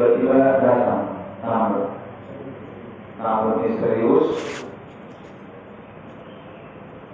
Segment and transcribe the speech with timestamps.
[0.00, 1.12] tiba-tiba datang.
[1.44, 1.92] Tamu
[3.20, 4.32] tamu misterius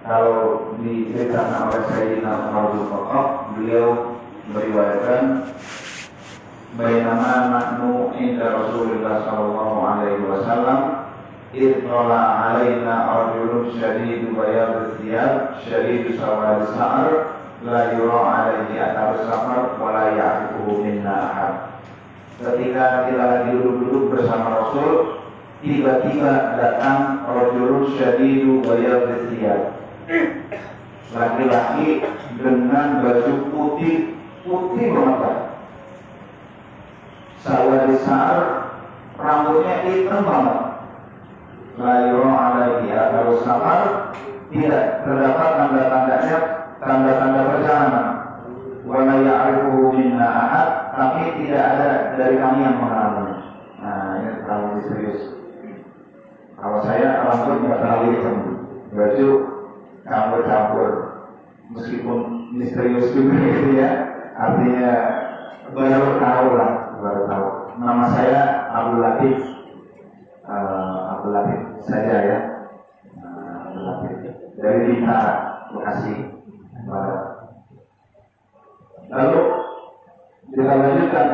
[0.07, 3.91] kalau diceritakan oleh Sayyidina Abdul Fakok beliau
[4.55, 5.51] meriwayatkan
[6.79, 10.81] Bainama nahnu inda Rasulullah sallallahu alaihi wasallam
[11.51, 12.23] Irtola
[12.55, 17.35] alaina arjulun syadidu bayar ziyad Syadidu sawal sa'ar
[17.67, 20.55] La yura alaihi atar safar wala la
[20.87, 21.77] minna ahad
[22.37, 25.25] ketika kita lagi duduk-duduk bersama Rasul,
[25.65, 29.73] tiba-tiba datang Rajulun Syadidu Bayar Riziyah.
[31.17, 32.05] Laki-laki
[32.37, 35.37] dengan baju putih, putih banget.
[37.41, 38.37] Sawah besar,
[39.17, 40.61] rambutnya hitam banget.
[41.77, 44.13] Lalu alaihi atau safar
[44.49, 46.37] tidak terdapat tanda-tandanya
[46.81, 48.16] tanda-tanda perjalanan.
[48.87, 53.35] Wala ya'rifuhu minna ahad tapi tidak ada dari kami yang mengalami.
[53.83, 55.23] Nah, ini terlalu serius.
[56.57, 58.37] Kalau saya rambut nggak terlalu hitam,
[58.97, 59.29] baju
[60.09, 60.89] campur-campur,
[61.77, 62.19] meskipun
[62.57, 63.91] misterius juga gitu ya.
[64.39, 64.91] Artinya
[65.77, 67.47] baru tahu lah, baru tahu.
[67.77, 68.41] Nama saya
[68.73, 69.37] Abdul Latif,
[70.49, 72.39] uh, Abdul Latif saja ya,
[73.21, 74.15] uh, Abdul Latif
[74.57, 75.35] dari Bintara,
[75.77, 76.15] Bekasi
[76.89, 77.26] Barat.
[79.11, 79.41] Lalu
[80.55, 81.29] kita lanjutkan.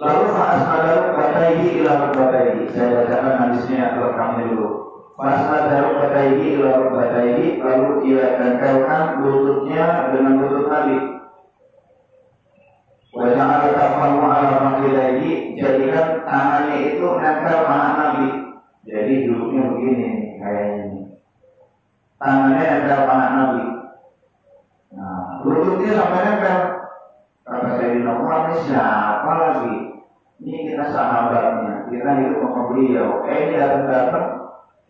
[0.00, 2.70] Lalu saat ada bataihi ila bataihi.
[2.72, 4.68] Saya bacakan hadisnya rekamnya dulu.
[5.20, 10.98] Pas ada bataihi ila bataihi lalu ia tempelkan lututnya dengan lutut Nabi.
[13.10, 18.26] Wajah ada kafalu ala makilaihi jadikan tangannya itu nempel tangan Nabi.
[18.86, 20.08] Jadi duduknya begini
[20.40, 20.86] kayaknya.
[22.16, 23.00] Tangannya nempel
[25.80, 26.58] Lututnya sampai nempel.
[27.40, 29.76] Kata Sayyidina Umar, ini siapa lagi?
[30.44, 33.24] Ini kita sahabatnya, kita hidup sama beliau.
[33.24, 34.28] Eh, ini datang-datang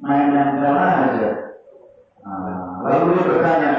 [0.02, 1.30] main nempel aja.
[2.26, 3.72] Nah, lalu dia bertanya,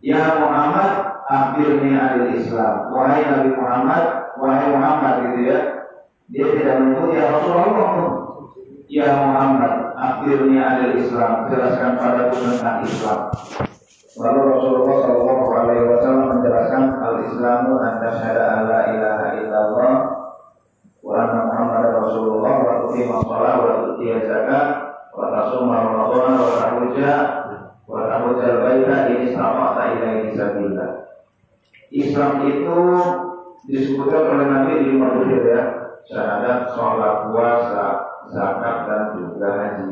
[0.00, 0.90] Ya Muhammad,
[1.28, 2.88] akhirnya adil Islam.
[2.88, 5.60] Wahai Nabi Muhammad, wahai Muhammad gitu ya.
[6.32, 7.92] Dia tidak menyebut ya Rasulullah.
[8.88, 11.52] Ya Muhammad, akhirnya adil Islam.
[11.52, 13.20] Jelaskan padaku tentang Islam.
[14.20, 19.94] Lalu Rasulullah Shallallahu Alaihi Wasallam menjelaskan al Islamu anta syahada alla ilaha illallah
[21.00, 24.66] wa anna Muhammad Rasulullah wa tuqima shalah wa tu'tiya zakat
[25.16, 27.12] wa tasuma Ramadan wa tahujja
[27.88, 30.90] wa tahujja al-baita ini sama tak ilahi sabillah.
[31.88, 32.78] Islam itu
[33.72, 35.62] disebutkan oleh Nabi di lima ya,
[36.04, 37.86] syahadat, sholat, puasa,
[38.28, 39.89] zakat dan juga haji.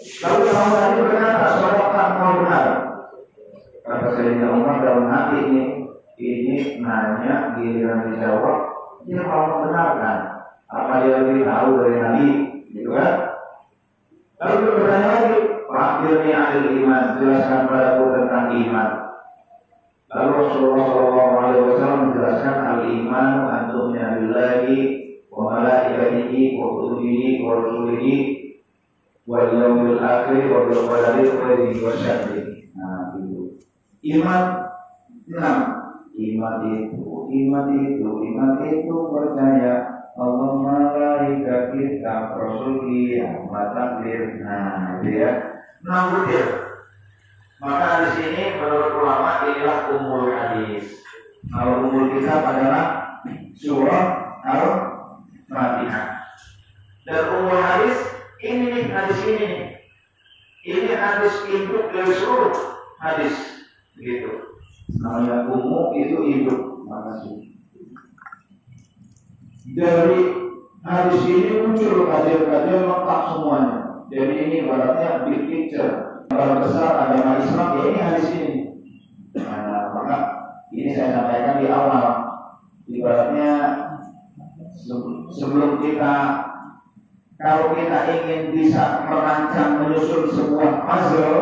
[0.00, 2.64] Lalu kalau tadi berkata sholat mau benar.
[3.84, 5.62] Kata Sayyidina Umar dalam hati ini,
[6.16, 8.58] ini nanya giliran dijawab,
[9.04, 10.18] dia mau membenarkan.
[10.70, 12.28] Apa dia lebih tahu dari Nabi,
[12.72, 13.12] gitu kan?
[14.40, 15.38] Lalu dia bertanya lagi,
[15.68, 18.88] akhirnya adil iman, jelaskan padaku tentang iman.
[20.10, 24.78] Lalu Rasulullah SAW menjelaskan al iman antum billahi
[25.28, 28.39] wa malaikatihi wa kutubihi wa rusulihi
[29.30, 32.74] wal yaumil akhir wa bil qadari khairihi wa syarrihi.
[32.74, 33.62] Nah, itu.
[34.02, 34.42] Iman
[35.30, 35.58] enam.
[36.20, 39.74] Iman itu, iman itu, iman itu percaya
[40.18, 44.42] Allah malaikat kita Rasul kiamat takdir.
[44.42, 45.30] Nah, itu ya.
[45.86, 46.46] Enam butir.
[47.62, 51.00] Maka di sini menurut ulama inilah umul hadis.
[51.48, 52.84] Kalau umul kita adalah
[53.56, 54.04] surah
[54.44, 56.04] al-fatihah.
[57.06, 58.09] Dan umul hadis
[58.40, 59.48] ini nih hadis ini.
[60.60, 62.52] Ini hadis induk dari seluruh
[63.00, 63.64] hadis
[63.96, 64.60] begitu.
[65.00, 67.56] Namanya umum itu induk makasih.
[69.72, 70.20] Dari
[70.84, 73.78] hadis ini muncul kajian-kajian lengkap semuanya.
[74.10, 78.50] Jadi ini ibaratnya big picture Gambar besar agama Islam ya ini hadis ini.
[79.34, 80.16] Nah, maka
[80.70, 82.06] ini saya sampaikan di awal.
[82.86, 83.50] Ibaratnya
[85.34, 86.14] sebelum kita
[87.40, 91.40] kalau kita ingin bisa merancang menyusun sebuah puzzle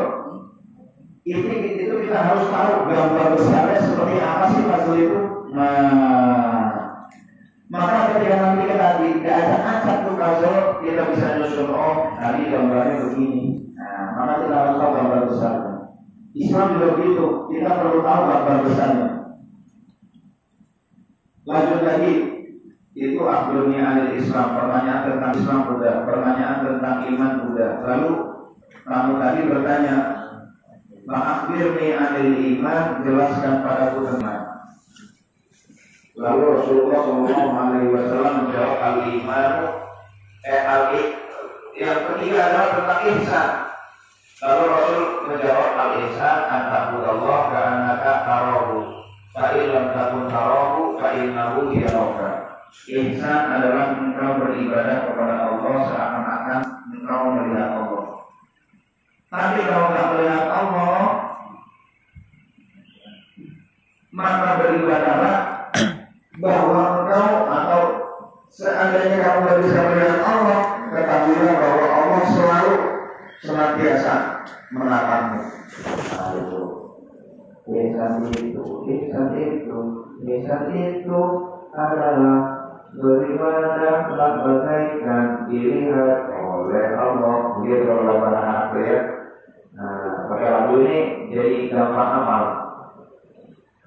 [1.27, 5.19] itu, itu kita harus tahu gambar besarnya seperti apa sih puzzle itu.
[5.59, 6.71] Nah,
[7.67, 12.97] maka ketika nanti kita tidak ada acak tuh puzzle, kita bisa nyusun oh tadi gambarnya
[13.03, 13.43] begini.
[13.75, 15.73] Nah, maka kita harus tahu gambar besarnya.
[16.39, 19.09] Islam juga begitu, kita perlu tahu gambar besarnya.
[21.49, 22.13] Lanjut lagi,
[22.99, 27.71] itu akhirnya ada Islam, pertanyaan tentang Islam sudah, pertanyaan tentang iman sudah.
[27.87, 28.11] Lalu
[28.83, 29.97] kamu tadi bertanya,
[31.09, 34.49] Ma'akhirni anil iman, jelaskan padaku tentang
[36.19, 39.53] Lalu Rasulullah Shallallahu Alaihi Wasallam menjawab al iman
[40.43, 40.83] eh al
[41.79, 43.51] yang ketiga adalah tentang ihsan.
[44.43, 48.77] Lalu Rasul menjawab al ihsan antahudallah ka'annaka tarahu
[49.31, 52.38] fa illam takun tarahu fa innahu yaraka.
[52.69, 56.61] Ihsan adalah engkau beribadah kepada Allah seakan-akan
[56.93, 58.05] engkau melihat Allah.
[59.29, 61.01] Tapi kalau tidak melihat Allah,
[64.13, 65.37] maka beribadahlah
[66.41, 67.83] bahwa engkau atau
[68.53, 70.61] seandainya kamu tidak bisa melihat Allah,
[70.93, 72.75] ketahuilah bahwa Allah selalu
[73.45, 74.15] senantiasa
[74.73, 75.41] menatapmu.
[75.89, 76.63] Nah, itu.
[77.69, 78.65] Ihsan itu,
[80.25, 81.21] ihsan itu
[81.77, 82.58] adalah
[82.99, 87.37] beribadahlah bagaikan dilihat oleh Allah.
[87.63, 88.35] Dia kalau lapan
[88.83, 88.99] ya.
[89.79, 90.99] Nah, pakai lagu ini
[91.31, 92.43] jadi gampang amal.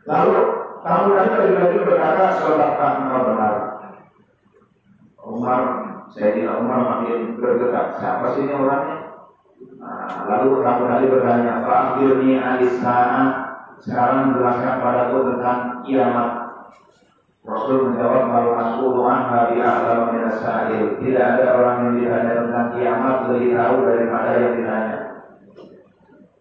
[0.07, 0.35] Lalu
[0.81, 3.55] kamu tadi lagi-lagi berkata sebabkan engkau benar.
[5.21, 5.61] Umar,
[6.09, 7.93] saya tidak Umar makin bergerak.
[7.99, 8.97] Siapa sih ini orangnya?
[9.77, 13.23] Nah, lalu kamu tadi bertanya, Pak Akhirni Alisana,
[13.77, 16.40] sekarang jelaskan padaku tentang kiamat.
[17.41, 20.29] Rasul menjawab bahwa Rasulullah anha bi a'lam min
[21.01, 24.97] Tidak ada orang yang ditanya tentang kiamat lebih tahu daripada yang ditanya.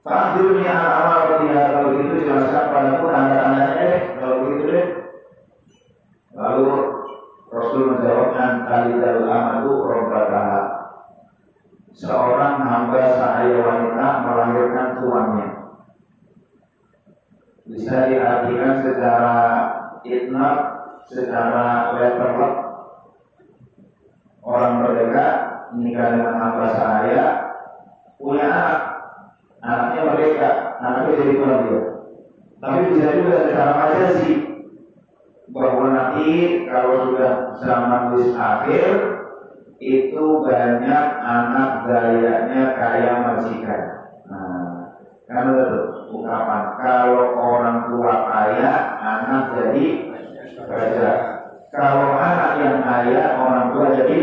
[0.01, 4.87] Pak dunia amal ketika kalau begitu jelaskan padaku tanda-tandanya deh kalau begitu deh.
[6.37, 6.67] Lalu
[7.53, 10.63] Rasul menjawab antali dalu amadu robbataha.
[11.97, 15.49] Seorang hamba sahaya wanita melahirkan tuannya.
[17.69, 19.37] Bisa diartikan secara
[20.01, 22.55] itnab secara letterlock
[24.45, 25.27] orang merdeka
[25.73, 27.23] menikah dengan hamba saya
[28.19, 28.79] punya anak.
[29.61, 30.49] Anaknya merdeka
[30.81, 31.81] anaknya jadi tuan dia.
[32.61, 34.35] Tapi bisa juga secara sih
[35.51, 36.29] bahwa nanti
[36.69, 38.89] kalau sudah zaman wis akhir
[39.81, 43.83] itu banyak anak gayanya kayak majikan.
[44.29, 44.61] Nah
[45.25, 45.69] kan itu
[46.11, 49.85] ungkapan kalau orang tua kaya anak jadi
[50.59, 51.11] baca.
[51.71, 54.19] Kalau anak yang kaya orang tua jadi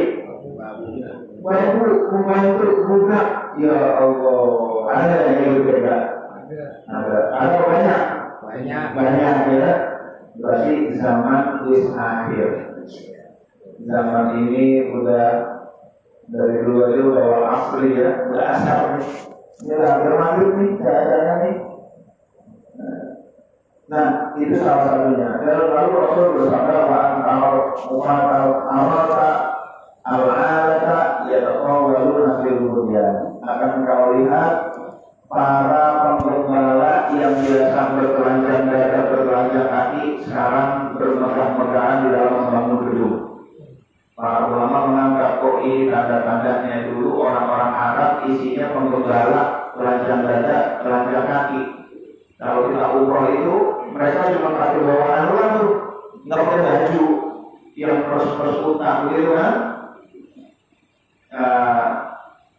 [1.40, 3.22] bantu membantu buka.
[3.58, 4.46] Ya Allah,
[4.94, 5.96] ada yang lebih beda.
[6.86, 8.02] Ada, ada banyak.
[8.44, 8.84] Banyak.
[8.94, 9.72] Banyak ya.
[10.38, 12.50] Berarti zaman wis akhir.
[13.88, 15.28] Zaman ini udah
[16.28, 18.80] dari dulu aja udah asli ya, udah asal.
[19.64, 21.56] Ini lah bermandut nih, keadaannya nih.
[23.88, 25.40] Nah, itu salah satunya.
[25.48, 27.56] Dan lalu Rasul bersabda wa al
[27.88, 29.32] umat al amata
[30.04, 31.00] al alata
[31.32, 33.40] yataqawwaluna fil bunyan.
[33.48, 34.76] Akan kau lihat
[35.32, 43.16] para penggembala yang biasa bertelanjang dada bertelanjang kaki sekarang bermegah-megahan di dalam membangun gedung.
[44.20, 49.44] Para ulama menganggap kok ini tanda-tandanya dulu orang-orang Arab isinya penggembala
[49.80, 51.62] telanjang dada, telanjang kaki.
[52.38, 53.56] Kalau kita umroh itu
[53.98, 55.72] mereka cuma pakai bawa luar tuh.
[56.22, 57.06] Nggak pakai baju
[57.74, 59.54] yang terus-terus utang gitu kan.
[61.34, 61.88] Uh,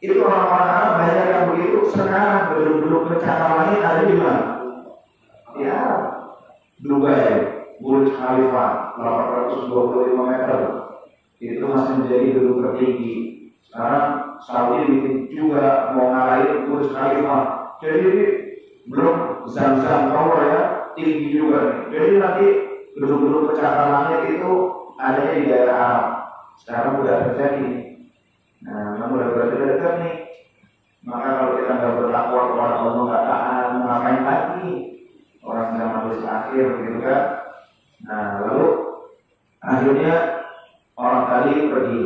[0.03, 1.79] itu orang-orang Arab banyak yang begitu.
[1.95, 4.43] Sekarang belum-belum pencakar langit ada di mana?
[5.59, 5.79] Ya
[6.83, 7.27] Dubai
[7.79, 10.61] Burj Khalifa 825 meter.
[11.39, 13.15] Itu masih menjadi gedung tertinggi.
[13.63, 17.39] Sekarang Saudi bikin juga mau ngalahin Burj Khalifa.
[17.79, 18.11] Jadi
[18.91, 21.87] belum zam-zam tower ya tinggi juga.
[21.95, 22.47] Jadi nanti
[22.99, 24.51] gedung-gedung pencakar langit itu
[24.99, 26.07] adanya di daerah Arab.
[26.59, 27.67] Sekarang sudah terjadi.
[28.67, 30.15] Nah, memang sudah berdekat nih.
[31.07, 34.67] Maka kalau kita nggak bertakwa kepada Allah nggak tahan, ngapain lagi?
[35.47, 37.23] Orang zaman habis akhir gitu kan.
[38.05, 38.67] Nah, lalu
[39.63, 40.13] akhirnya
[40.99, 42.01] orang tadi pergi.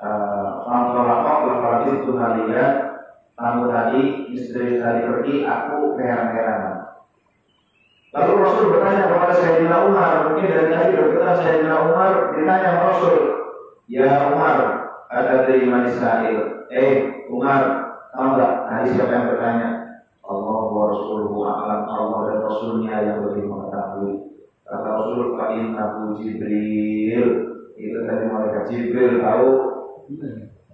[0.00, 2.70] Uh, orang tua lapor, itu lihat
[3.36, 6.79] tamu tadi, istri tadi pergi, aku heran-heran.
[8.10, 13.16] Lalu Rasul bertanya kepada Sayyidina Umar, mungkin dari tadi berkata Sayyidina Umar ditanya Rasul,
[13.86, 14.58] Ya Umar,
[15.06, 16.38] ada dari Israel.
[16.74, 16.90] Eh
[17.30, 17.62] Umar,
[18.10, 18.52] tahu nggak?
[18.66, 19.68] Tadi siapa yang bertanya?
[20.26, 24.14] Allah wa Rasuluhu a'lam Allah dan Rasulnya yang lebih mengetahui.
[24.66, 27.26] Kata Rasul, Fa'in Abu Jibril.
[27.74, 29.50] Itu tadi malaikat Jibril tahu.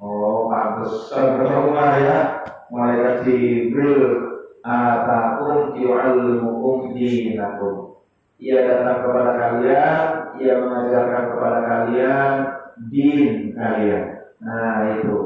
[0.00, 2.44] Oh, pantesan Umar ya.
[2.68, 4.35] Malaikat Jibril
[4.66, 8.02] atakum yu'allimukum dinakum.
[8.42, 9.98] Ia datang kepada kalian,
[10.42, 12.30] ia mengajarkan kepada kalian
[12.90, 14.04] din kalian.
[14.42, 15.16] Nah itu.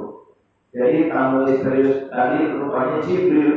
[0.71, 3.51] Jadi tamu misterius tadi rupanya Jibril.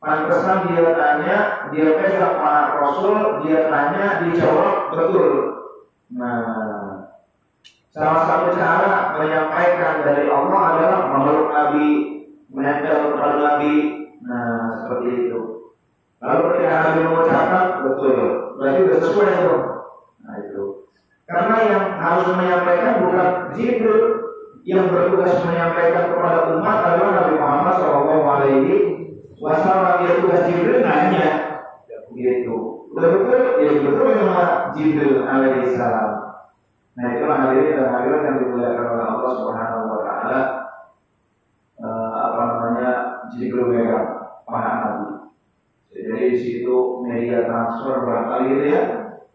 [0.00, 1.36] Pantesan dia tanya,
[1.68, 5.32] dia pegang anak Rasul, dia tanya, dijawab betul.
[6.16, 7.04] Nah,
[7.92, 11.88] salah satu cara menyampaikan dari Allah adalah memeluk Nabi,
[12.48, 13.74] menempel kepada Nabi.
[14.24, 15.40] Nah, seperti itu.
[16.20, 18.16] Lalu ketika Nabi mengucapkan, betul.
[18.60, 19.56] Berarti sudah sesuai itu.
[20.20, 20.64] Nah, itu.
[21.24, 24.00] Karena yang harus menyampaikan bukan Jibril,
[24.66, 28.10] yang bertugas menyampaikan kepada umat adalah Nabi Muhammad SAW
[29.40, 31.30] Wasallam dia tugas Jibril nanya
[32.12, 32.56] gitu.
[32.92, 36.10] Udah betul, ya betul memang Jibril alaihissalam.
[37.00, 40.38] Nah itu hadirin dan hadirat yang dimuliakan oleh Allah Subhanahu Wa Taala.
[43.30, 43.98] Uh, apa namanya Jibril Mega
[44.46, 45.08] paha Nabi.
[45.90, 48.82] Jadi di situ media transfer berapa gitu ya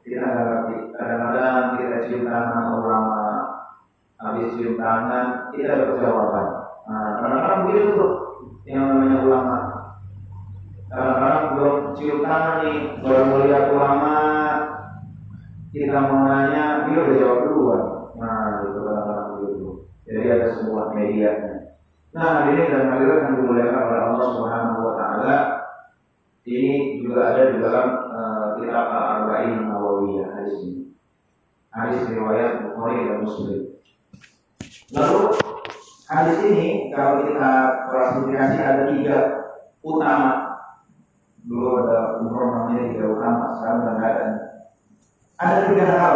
[0.03, 0.75] kita nggak ngerti.
[0.95, 3.25] Kadang-kadang kita cium tangan ulama,
[4.19, 6.47] habis cium tangan kita dapat jawaban.
[6.85, 8.11] Nah, kadang-kadang begitu tuh
[8.65, 9.57] yang namanya ulama
[10.89, 14.15] kadang-kadang belum cium tangan nih baru melihat ulama
[15.75, 17.83] kita mau nanya dia udah jawab duluan
[18.15, 19.67] nah itu kadang-kadang begitu
[20.07, 21.31] jadi ada sebuah media
[22.15, 25.35] nah ini dan hadirat yang dimuliakan oleh Allah Subhanahu Wa Taala
[26.45, 30.93] ini juga ada di dalam uh, kitab Al-Arba'in Nawawiyah hadis ini.
[31.73, 33.61] Hadis riwayat Bukhari dan Muslim.
[34.93, 35.21] Lalu
[36.05, 37.51] hadis ini kalau kita
[37.89, 39.17] klasifikasi ada tiga
[39.81, 40.31] utama.
[41.45, 44.25] Dulu ada umroh namanya tiga utama sekarang nggak ada
[45.35, 46.15] ada tiga hal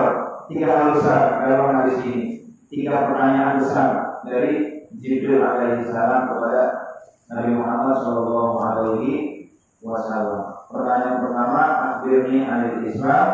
[0.50, 2.24] tiga hal besar dalam hadis ini.
[2.70, 3.90] Tiga pertanyaan besar
[4.30, 4.69] dari
[5.00, 6.64] Jibril alaihissalam kepada
[7.32, 9.14] Nabi Muhammad Shallallahu Alaihi
[9.80, 10.68] Wasallam.
[10.68, 11.62] Pertanyaan pertama,
[11.96, 13.28] akhirnya anil Islam.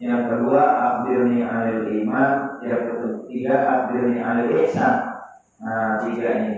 [0.00, 2.28] Yang kedua, akhirnya anil iman.
[2.62, 4.94] Yang ketiga, akhirnya anil ihsan.
[5.60, 6.56] Nah, tiga ini.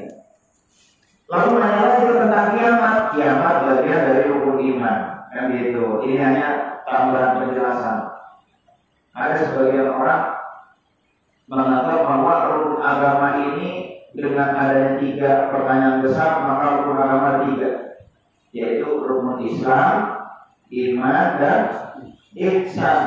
[1.27, 2.97] Lalu nanya lagi tentang kiamat.
[3.17, 4.97] Kiamat bagian dari rukun iman.
[5.33, 6.05] Kan gitu.
[6.07, 6.47] Ini hanya
[6.85, 7.99] tambahan penjelasan.
[9.17, 10.23] Ada sebagian orang
[11.49, 17.71] menganggap bahwa rukun agama ini dengan adanya tiga pertanyaan besar maka rukun agama tiga
[18.53, 19.95] yaitu rukun Islam,
[20.69, 21.61] iman dan
[22.37, 23.01] ihsan.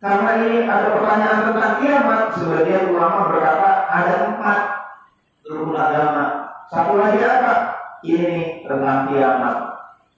[0.00, 4.60] Karena ini ada pertanyaan tentang kiamat, sebagian ulama berkata ada empat
[5.44, 6.24] rukun agama.
[6.72, 7.54] Satu lagi apa?
[8.00, 9.56] Ini tentang kiamat.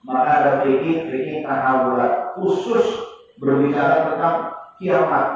[0.07, 2.87] Maka ada fikih fikih tahawulat khusus
[3.43, 4.37] berbicara tentang
[4.79, 5.27] kiamat,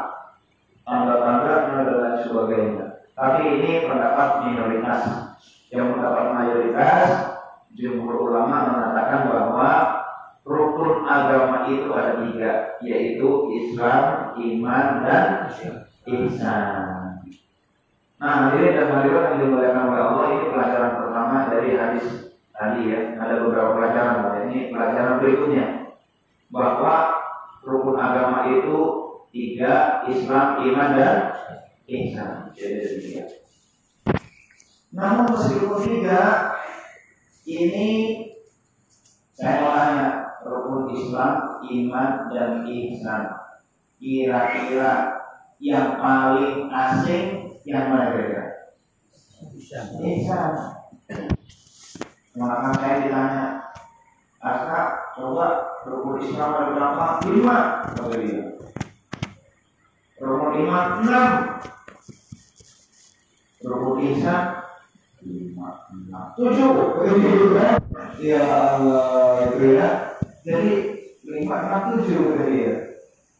[0.87, 2.92] tanda-tanda dan lain sebagainya.
[3.13, 5.03] Tapi ini pendapat minoritas.
[5.73, 7.09] Yang pendapat mayoritas,
[7.73, 9.71] jumhur ulama mengatakan bahwa
[10.45, 12.53] rukun agama itu ada tiga,
[12.85, 15.49] yaitu Islam, iman, dan
[16.05, 16.93] ihsan.
[18.23, 22.07] Nah, hadirin dan hadirat yang dimuliakan oleh Allah ini pelajaran pertama dari hadis
[22.55, 23.01] tadi ya.
[23.19, 25.67] Ada beberapa pelajaran, ini pelajaran berikutnya
[26.53, 26.95] bahwa
[27.65, 28.79] rukun agama itu
[29.33, 31.17] tiga, Islam, iman, dan
[31.87, 32.53] ihsan.
[32.55, 33.25] Jadi tiga.
[34.93, 36.23] Namun meskipun tiga,
[37.49, 37.89] ini
[39.33, 40.07] saya mau tanya
[40.45, 43.23] rukun Islam, iman, dan ihsan.
[43.97, 44.93] Kira-kira
[45.63, 48.47] yang paling asing yang mana kira-kira?
[50.03, 50.47] Ihsan.
[52.33, 53.45] Maka saya ditanya,
[54.43, 54.81] Asa,
[55.15, 57.07] coba rukun Islam ada berapa?
[57.31, 57.57] Lima,
[58.11, 58.43] dia.
[60.19, 61.31] Rukun iman enam.
[63.63, 64.59] Rukun ihsan
[65.23, 66.71] lima, enam, tujuh.
[68.19, 70.19] Ya Allah, itu ya.
[70.43, 70.73] Jadi
[71.23, 72.75] lima, enam, tujuh kata dia.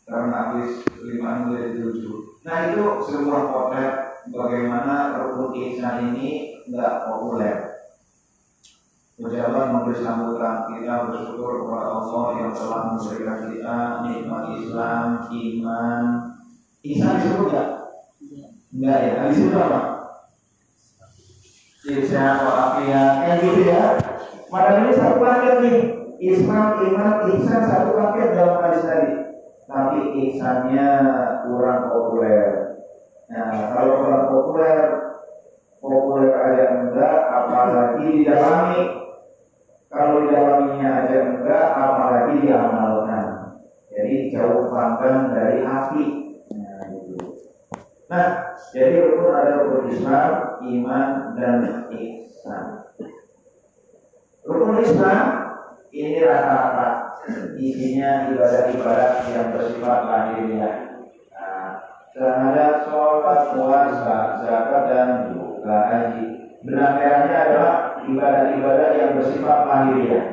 [0.07, 2.39] Karena habis lima, enam, tujuh.
[2.47, 3.95] Nah itu sebuah potret
[4.31, 7.59] bagaimana rukun ihsan ini nggak populer.
[9.19, 13.77] Ucapan memberi sambutan kita bersyukur kepada Allah yang telah memberikan kita
[14.07, 16.03] nikmat Islam, iman.
[16.83, 17.69] Ihsan disebut nggak?
[18.73, 19.13] Enggak ya.
[19.21, 19.92] Nah, disebut apa?
[21.83, 23.99] Ihsan walafiat yang gitu ya.
[24.47, 25.79] Padahal ini satu paket nih.
[26.23, 29.11] Islam, iman, ihsan satu paket dalam hadis tadi.
[29.67, 30.89] Tapi ihsannya
[31.43, 32.79] kurang populer.
[33.27, 34.79] Nah, kalau kurang populer,
[35.83, 38.83] populer aja enggak, apalagi didalami.
[39.91, 43.25] Kalau didalaminya aja enggak, apalagi diamalkan.
[43.91, 46.22] Jadi jauh panggang dari hati.
[48.13, 52.93] Nah, jadi rukun ada rukun Islam, iman, dan ihsan.
[54.45, 55.25] Rukun Islam
[55.97, 57.17] ini rata-rata
[57.57, 60.77] isinya ibadah-ibadah yang bersifat lahiriah.
[61.33, 61.73] Nah,
[62.13, 66.25] syahadat, sholat, puasa, zakat, dan juga haji.
[66.69, 70.27] Merahnya adalah ibadah-ibadah yang bersifat lahiriah.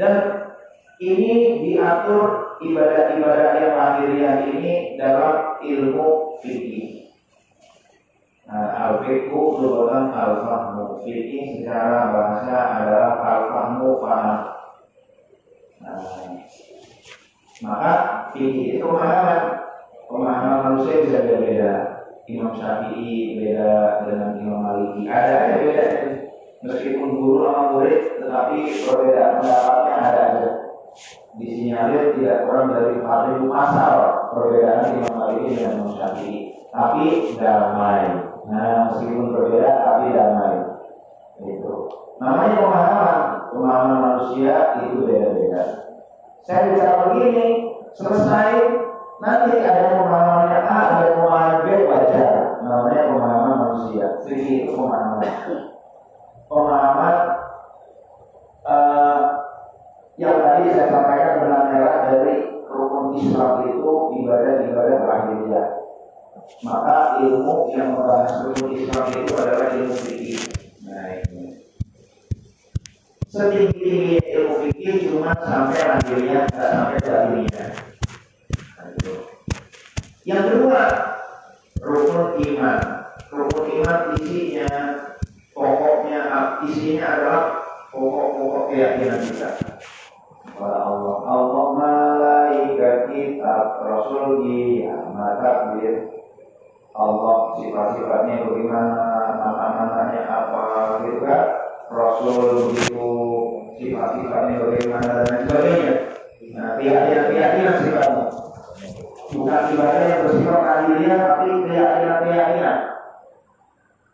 [0.00, 0.14] Dan
[1.04, 7.16] ini diatur ibadah-ibadah yang lahiriah ini dalam ilmu fikih.
[8.44, 11.00] Nah, al-fiqhu merupakan al-fahmu.
[11.00, 14.40] Fikih secara bahasa adalah al-fahmu faham.
[15.80, 15.98] Nah,
[17.64, 17.92] maka
[18.36, 19.40] fikih itu pemahaman.
[20.10, 21.72] Pemahaman manusia bisa berbeda.
[22.26, 25.08] Imam Syafi'i beda dengan Imam Maliki.
[25.08, 25.86] Ada aja beda.
[26.60, 30.59] Meskipun guru sama murid, tetapi perbedaan pendapatnya ada aja.
[31.38, 33.94] Disinyalir tidak kurang dari 4000 pasal
[34.34, 36.38] perbedaan Imam Maliki dengan Imam Syafi'i.
[36.70, 38.02] Tapi damai.
[38.46, 40.54] Nah, meskipun berbeda, tapi damai.
[41.42, 41.74] Itu.
[42.18, 43.18] Namanya pemahaman.
[43.50, 45.62] Pemahaman manusia itu beda-beda.
[46.46, 48.52] Saya bicara begini, selesai
[49.18, 52.30] nanti ada pemahaman yang A, ada pemahaman B wajar.
[52.62, 54.06] Namanya pemahaman manusia.
[54.22, 55.10] Fikih itu pemahaman
[56.50, 57.16] pemahaman
[58.66, 58.99] uh,
[60.20, 65.68] yang tadi saya sampaikan merah dari rukun Islam itu ibadah-ibadah lahiriah.
[66.60, 70.40] Maka ilmu yang membahas rukun Islam itu adalah ilmu fikih.
[70.84, 71.64] Nah ini.
[73.32, 77.66] Setinggi ilmu fikih cuma sampai lahirnya, tidak sampai jadinya.
[78.76, 79.20] Nah,
[80.28, 80.82] yang kedua,
[81.80, 82.80] rukun iman.
[83.32, 84.68] Rukun iman isinya
[85.56, 86.20] pokoknya
[86.68, 87.42] isinya adalah
[87.88, 89.48] pokok-pokok keyakinan kita
[90.68, 91.16] Allah.
[91.24, 94.44] Allah malaikat kita Rasul
[95.16, 96.10] mata takbir.
[96.90, 99.04] Allah sifat-sifatnya bagaimana,
[99.40, 100.62] nama-namanya apa
[101.06, 101.42] gitu kan.
[101.88, 102.36] Rasul
[102.68, 103.08] begitu
[103.80, 105.92] sifat-sifatnya bagaimana dan sebagainya.
[106.50, 108.26] Nah, keyakinan-keyakinan sifatnya.
[109.30, 112.76] Bukan ibadah yang bersifat aliyah, tapi keyakinan-keyakinan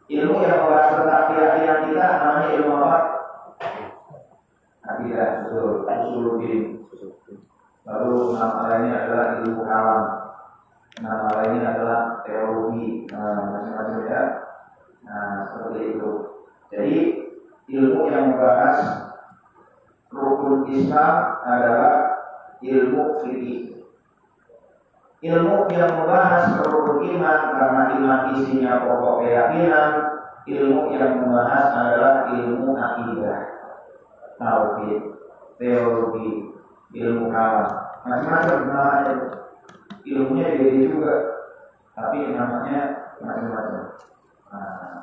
[0.06, 2.98] ilmu yang membahas tentang keyakinan kita namanya ilmu apa?
[4.86, 6.62] Akidah, betul, usuluddin.
[7.82, 10.02] Lalu nama lainnya adalah ilmu alam.
[11.02, 13.10] Nama lainnya adalah teologi.
[13.10, 14.22] Nah, macam-macam ya.
[15.06, 16.10] Nah, seperti itu.
[16.70, 16.96] Jadi
[17.66, 18.78] ilmu yang membahas
[20.14, 21.94] rukun Islam adalah
[22.62, 23.66] ilmu fikih
[25.26, 29.90] ilmu yang membahas rukun iman karena iman isinya pokok keyakinan
[30.46, 33.40] ilmu yang membahas adalah ilmu akidah
[34.38, 35.00] tauhid
[35.56, 36.52] teologi
[36.92, 37.68] ilmu kalam
[38.06, 39.14] macam-macam namanya
[40.06, 41.14] ilmunya jadi juga
[41.96, 42.80] tapi namanya
[43.18, 43.84] macam-macam
[44.52, 45.00] nah,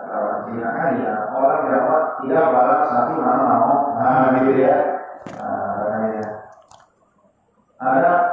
[0.00, 4.62] orang Cina kan ya orang Jawa tidak balas satu nama mau nah gitu
[5.36, 6.24] nah,
[7.80, 8.30] ada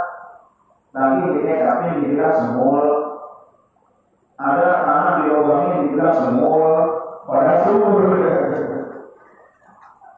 [0.97, 2.85] tapi di TKP dibilang semul.
[4.37, 6.73] Ada tanah di lubangnya dibilang semul.
[7.29, 8.01] Padahal sumur.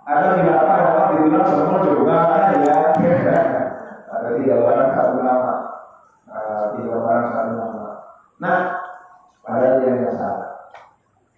[0.08, 2.18] Ada binatang apa dibilang semul juga
[2.64, 2.78] ya.
[4.08, 5.56] Ada tiga barang satu nama.
[6.30, 7.88] Uh, tiga barang satu nama.
[8.40, 8.60] Nah,
[9.44, 10.50] padahal dia yang salah.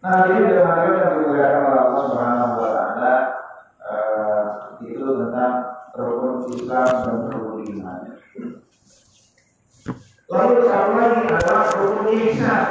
[0.05, 3.13] Nah, jadi dengan itu yang dimuliakan oleh Allah Subhanahu wa taala
[3.85, 4.43] uh,
[4.85, 5.53] itu tentang
[5.97, 8.01] rukun Islam dan rukun iman.
[10.31, 12.63] Lalu satu lagi adalah rukun ihsan.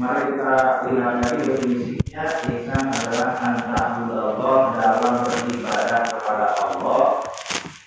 [0.00, 0.56] Mari kita
[0.88, 2.24] lihat lagi definisinya.
[2.48, 7.04] Ihsan adalah Allah dalam beribadah kepada Allah.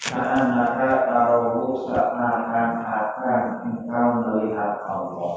[0.06, 2.38] Karena tahu seakan
[2.86, 5.36] akan engkau melihat Allah.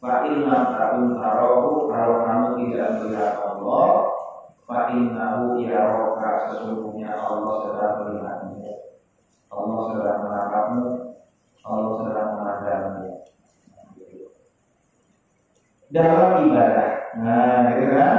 [0.00, 3.88] Fa ta'un kalau kamu tidak melihat Allah,
[4.64, 5.60] fa innahu
[6.48, 8.64] sesungguhnya Allah sedang melihatmu.
[9.50, 10.84] Allah sedang menatapmu
[11.60, 13.20] Allah sedang memandangmu
[15.90, 16.90] dalam ibadah.
[17.18, 18.18] Nah, gitu kan?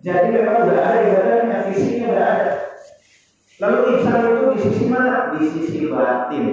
[0.00, 2.50] Jadi memang sudah ada ibadahnya, fisiknya sudah ada.
[3.60, 5.36] Lalu ihsan itu di sisi mana?
[5.36, 6.46] Di sisi batin.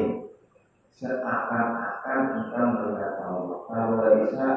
[0.97, 3.11] Seakan-akan kita melihat
[3.67, 4.47] Tidak bisa,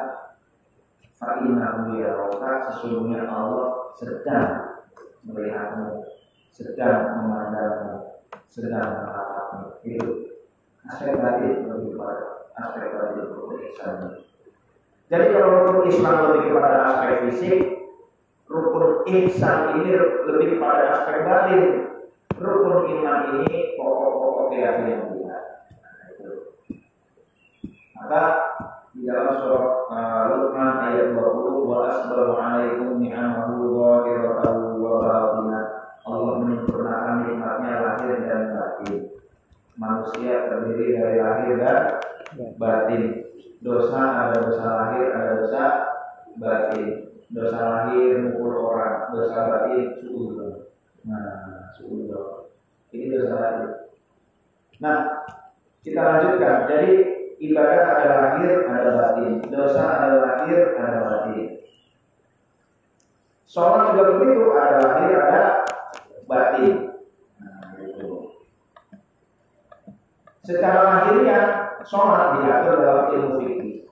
[1.20, 4.80] Fa'inahu ya roka, sesungguhnya Allah sedang
[5.20, 6.08] melihatmu,
[6.48, 9.84] sedang memandangmu, sedang menatapmu.
[9.84, 10.32] Itu
[10.88, 14.24] aspek batin lebih kepada aspek batin rukun ihsan.
[15.12, 17.60] Jadi kalau rukun Islam lebih kepada aspek fisik,
[18.48, 19.90] rukun ihsan ini
[20.24, 21.62] lebih kepada aspek batin.
[22.40, 25.38] Rukun iman ini pokok-pokok keyakinan kita.
[28.00, 28.22] Maka
[28.90, 35.64] di dalam surat uh, Luqman ayat 20 wa asbaru alaikum ni'amahu zahiratahu wa batinah
[36.02, 39.20] Allah menyempurnakan nikmatnya lahir dan batin
[39.80, 41.80] manusia terdiri dari lahir dan
[42.60, 43.02] batin.
[43.60, 45.64] Dosa ada dosa lahir, ada dosa
[46.36, 46.88] batin.
[47.32, 50.68] Dosa lahir mukul orang, dosa batin suudon.
[51.08, 52.52] Nah, suudon.
[52.92, 53.68] Ini dosa lahir.
[54.80, 54.96] Nah,
[55.80, 56.56] kita lanjutkan.
[56.68, 56.92] Jadi
[57.40, 59.32] ibadah ada lahir, ada batin.
[59.48, 61.64] Dosa ada lahir, ada batin.
[63.48, 65.42] Sholat juga begitu, ada lahir, ada
[66.28, 66.74] batin.
[70.40, 71.44] Secara lahiriah
[71.86, 73.86] sholat diatur dalam ilmu fikih.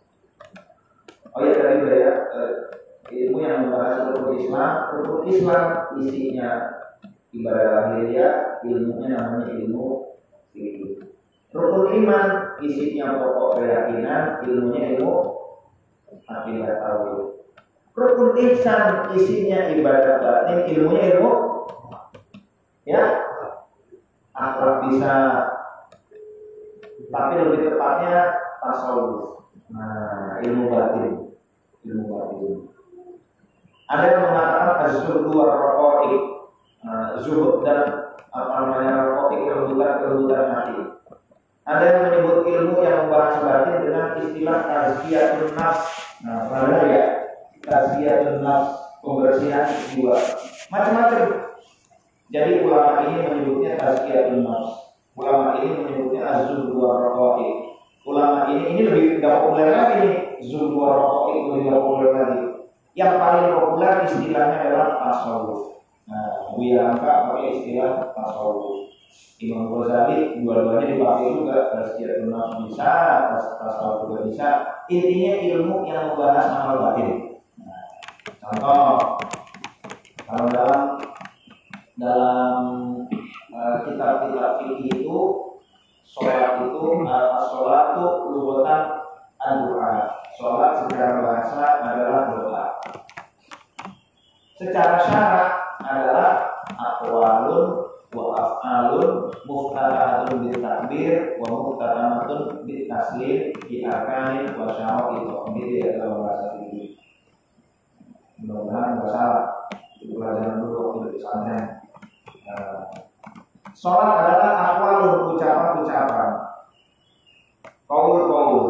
[1.31, 2.53] Oh ya tadi udah ya eh,
[3.15, 4.71] ilmu yang membahas rukun Islam.
[4.99, 5.63] Rukun Islam
[6.03, 6.51] isinya
[7.31, 10.19] ibadah lahiriah, ilmunya namanya ilmu
[10.51, 11.08] fikih.
[11.49, 15.13] Rukun iman isinya pokok keyakinan, ilmunya ilmu
[16.29, 17.19] akidah tauhid.
[17.97, 21.33] Rukun ihsan isinya ibadah batin, ilmunya ilmu
[22.85, 23.05] ya
[24.37, 25.15] akhlak bisa
[27.09, 29.49] tapi lebih tepatnya tasawuf.
[29.73, 31.33] Nah, ilmu batin,
[31.85, 32.55] ilmu batin.
[33.89, 36.13] Ada yang mengatakan azhur dua rokoi,
[37.65, 37.81] dan
[38.29, 40.98] apa namanya rokoi kelembutan kelembutan mati.
[41.69, 45.85] Ada yang menyebut ilmu yang membahas batin dengan istilah tazkiyatun nafs.
[46.25, 47.05] Nah, pernah ya?
[47.61, 50.17] Tazkiyatun nafs, pembersihan jiwa.
[50.73, 51.53] Macam-macam.
[52.33, 54.97] Jadi ulama ini menyebutnya tazkiyatun nafs.
[55.13, 57.77] Ulama ini menyebutnya azul dua rokoi.
[58.09, 60.17] Ulama ini ini lebih tidak populer lagi nih.
[60.49, 62.41] Zul dua rokoi lebih tidak populer lagi.
[62.97, 65.85] Yang paling populer istilahnya adalah tasawuf.
[66.09, 68.89] Nah, Buya Angka pakai istilah tasawuf.
[69.39, 72.91] Imam Ghazali dua-duanya dipakai juga tazkiyatun nafs bisa,
[73.63, 74.49] tasawuf juga bisa.
[74.91, 77.39] Intinya ilmu yang membahas amal batin.
[77.63, 77.87] Nah,
[78.43, 79.15] contoh
[80.27, 80.83] kalau dalam
[81.95, 82.59] dalam
[83.87, 85.21] kitab-kitab fikih itu
[86.03, 86.83] sholat itu
[87.49, 88.81] sholat itu lugotan
[89.39, 89.93] doa
[90.35, 92.65] sholat secara bahasa adalah doa
[94.59, 96.31] secara syarat adalah
[96.75, 97.88] akwalun wa
[98.39, 99.11] af'alun
[99.45, 106.47] muftatahatun bil takbir wa muftatahatun bil taslim bi arkanin wa syara'i takbir ya dalam bahasa
[106.63, 106.95] ini
[108.39, 109.45] mudah-mudahan nggak salah
[109.99, 111.65] itu pelajaran dulu waktu di pesantren
[113.79, 116.31] Sholat adalah akwalun ucapan-ucapan.
[117.87, 118.67] Kaul-kaul.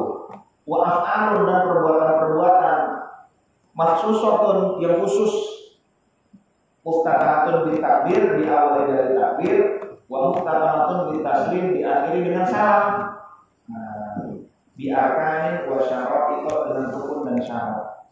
[0.69, 2.79] Wa af'alun dan perbuatan-perbuatan.
[3.73, 5.58] Maksusotun yang khusus.
[6.89, 9.57] Muftahatun di takbir, diawali dari takbir.
[10.09, 12.89] Wa muftahatun di taslim, diakhiri dengan salam.
[13.69, 14.25] Nah,
[14.73, 18.09] biarkan wa syarat itu dengan rukun dan syarat.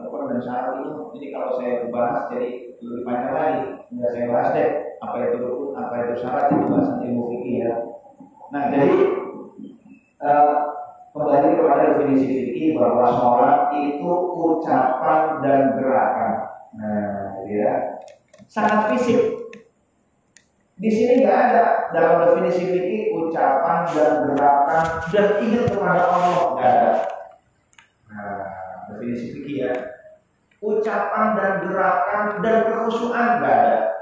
[0.00, 3.60] Rukun dan syarat itu, ini kalau saya bahas jadi lebih panjang lagi.
[3.92, 4.68] Enggak saya bahas deh
[5.04, 7.72] apa itu rukun, apa itu syarat itu bahasan ilmu fikih ya.
[8.48, 8.90] Nah jadi
[10.24, 10.52] uh,
[11.12, 16.32] kembali kepada definisi fikih bahwa sholat itu ucapan dan gerakan.
[16.72, 18.00] Nah ya
[18.48, 19.20] sangat fisik.
[20.74, 26.70] Di sini nggak ada dalam definisi fikih ucapan dan gerakan dan ingat kepada Allah nggak
[26.70, 26.92] ada.
[28.10, 28.42] Nah
[28.90, 29.72] definisi fikih ya
[30.64, 33.94] ucapan dan gerakan dan kehusuan nggak ada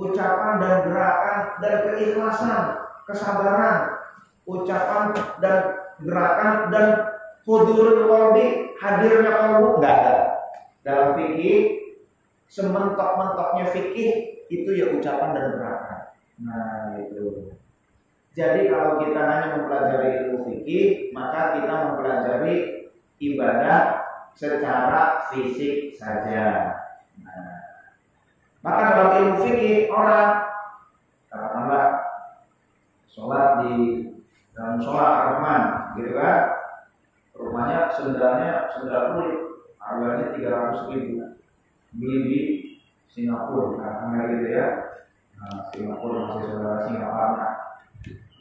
[0.00, 2.62] ucapan dan gerakan dan keikhlasan,
[3.04, 3.78] kesabaran,
[4.48, 5.04] ucapan
[5.42, 5.58] dan
[6.00, 6.86] gerakan dan
[7.44, 10.16] hudurul qalbi, hadirnya kalbu enggak ada.
[10.80, 11.58] Dalam fikih
[12.50, 14.10] sementok-mentoknya fikih
[14.50, 16.00] itu ya ucapan dan gerakan.
[16.42, 17.54] Nah, itu.
[18.34, 22.54] Jadi kalau kita hanya mempelajari ilmu fikih, maka kita mempelajari
[23.22, 24.02] ibadah
[24.34, 26.74] secara fisik saja.
[27.22, 27.86] Nah,
[28.66, 30.50] maka dalam ilmu fikih orang
[31.30, 31.86] katakanlah
[33.06, 33.74] sholat di
[34.54, 35.62] dalam sholat Rahman,
[36.02, 36.38] gitu kan?
[37.34, 39.38] Rumahnya sendarnya sendal kulit,
[39.78, 41.29] harganya tiga ratus ribu.
[41.90, 42.38] Beli di
[43.10, 44.66] Singapura, katakanlah gitu ya.
[45.34, 47.50] Nah, Singapura masih saudara Singapura.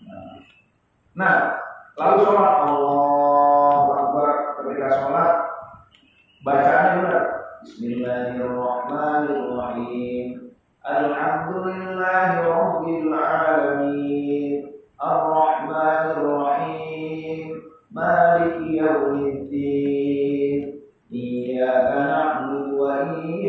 [0.05, 0.45] Nah,
[1.17, 1.57] nah
[1.97, 4.29] lalu sholat Allah Akbar
[4.61, 5.41] ketika sholat
[6.45, 10.55] bacaannya benar Bismillahirrahmanirrahim.
[10.79, 14.79] Alhamdulillahi rabbil alamin.
[14.95, 17.59] Ar-Rahmanir-Rahim.
[17.91, 20.79] Maliki yaumiddin.
[21.11, 22.38] Iyyaka na'budu
[22.99, 23.47] Lagi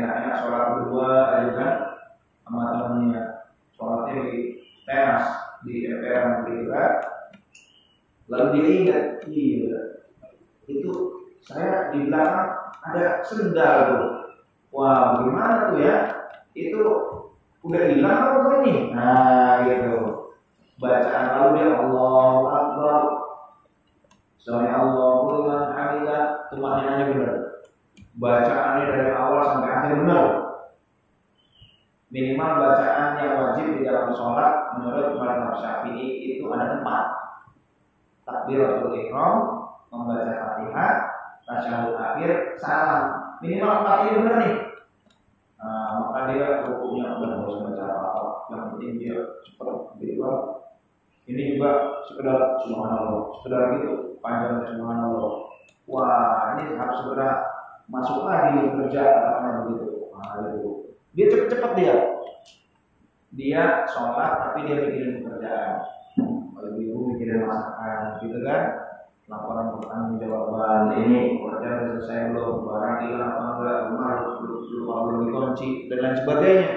[0.00, 1.12] enak-enak sholat berdua
[1.52, 1.72] kan
[2.48, 2.64] sama.
[3.76, 4.36] Sholatnya di
[4.88, 5.26] teras
[5.66, 5.74] di.
[8.30, 9.92] Lalu diingat, iya
[10.70, 10.92] itu
[11.44, 11.90] saya
[12.86, 14.04] ada sendal tuh.
[14.72, 15.96] Wah, bagaimana tuh ya?
[16.56, 16.80] Itu
[17.60, 18.74] udah hilang apa ini?
[18.96, 19.98] Nah, gitu.
[20.80, 23.02] bacaan lalu dia Allah Akbar
[24.42, 25.10] Sami Allah
[25.92, 27.32] hamidah tumaninanya benar
[28.16, 30.24] bacaannya dari awal sampai akhir benar
[32.12, 37.04] minimal bacaan yang wajib di dalam sholat menurut mazhab Syafi'i itu ada empat.
[38.28, 39.36] Takbiratul ihram
[39.88, 40.92] membaca Fatihah
[41.48, 43.36] tasyahud akhir salam.
[43.40, 44.54] Minimal empat ini benar nih.
[45.56, 49.16] Nah, maka dia hukumnya udah harus baca apa yang penting dia
[49.48, 50.20] cepat gitu
[51.22, 55.51] ini juga sekedar subhanallah, sekedar gitu panjang subhanallah.
[55.92, 57.44] Wah, ini harus segera
[57.92, 60.08] masuk lagi kerja karena begitu.
[60.16, 60.40] Nah.
[61.12, 61.96] Dia cepet-cepet dia.
[63.36, 65.84] Dia sholat tapi dia mikirin pekerjaan.
[66.56, 68.62] Kalau ibu mikirin masakan, gitu kan?
[69.28, 73.78] Laporan pertanggung jawaban ini pekerjaan sudah selesai belum, barang hilang apa enggak,
[74.72, 76.70] rumah belum dikunci dan lain sebagainya.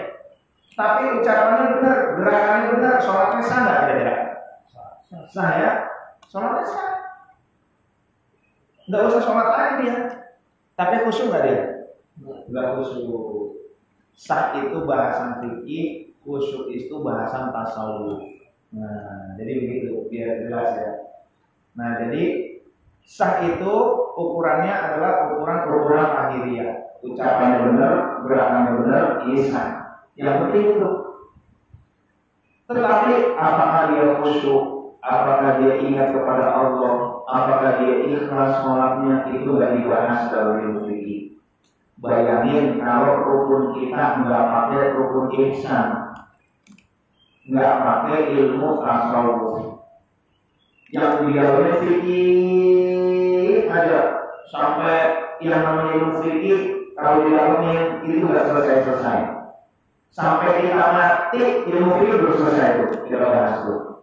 [0.76, 4.16] Tapi ucapannya benar, gerakannya benar, sholatnya sah nggak kira-kira?
[5.32, 5.72] Sah ya?
[6.28, 6.95] Sholatnya sah.
[8.86, 9.98] Nggak usah sholat lagi dia.
[10.78, 11.60] Tapi khusyuk nggak dia?
[12.50, 13.22] Nggak khusyuk.
[14.16, 18.22] Sah itu bahasan fikih, khusyuk itu bahasan tasawuf.
[18.76, 20.92] Nah, jadi begitu biar jelas ya.
[21.76, 22.24] Nah, jadi
[23.04, 23.74] sah itu
[24.16, 26.68] ukurannya adalah ukuran ukuran akhirnya.
[27.06, 27.94] Ucapan benar,
[28.26, 29.04] gerakan benar,
[29.50, 29.70] sah.
[30.16, 30.90] Yang penting itu.
[32.66, 34.64] Tetapi apakah dia khusyuk
[35.06, 39.34] apakah dia ingat kepada Allah, apakah dia ikhlas sholatnya?
[39.34, 41.22] Itu nggak dibahas dalam ilmu fikih.
[42.00, 45.88] Bayangin kalau rukun kita nggak pakai rukun ihsan,
[47.50, 49.80] nggak pakai ilmu tasawuf,
[50.92, 54.02] yang dialami fikih aja.
[54.52, 54.96] Sampai
[55.42, 56.60] yang namanya ilmu fikih
[56.94, 57.74] kalau dialami
[58.06, 59.20] itu nggak selesai selesai.
[60.16, 63.95] Sampai kita mati ilmu fikih belum selesai itu kita bahas tuh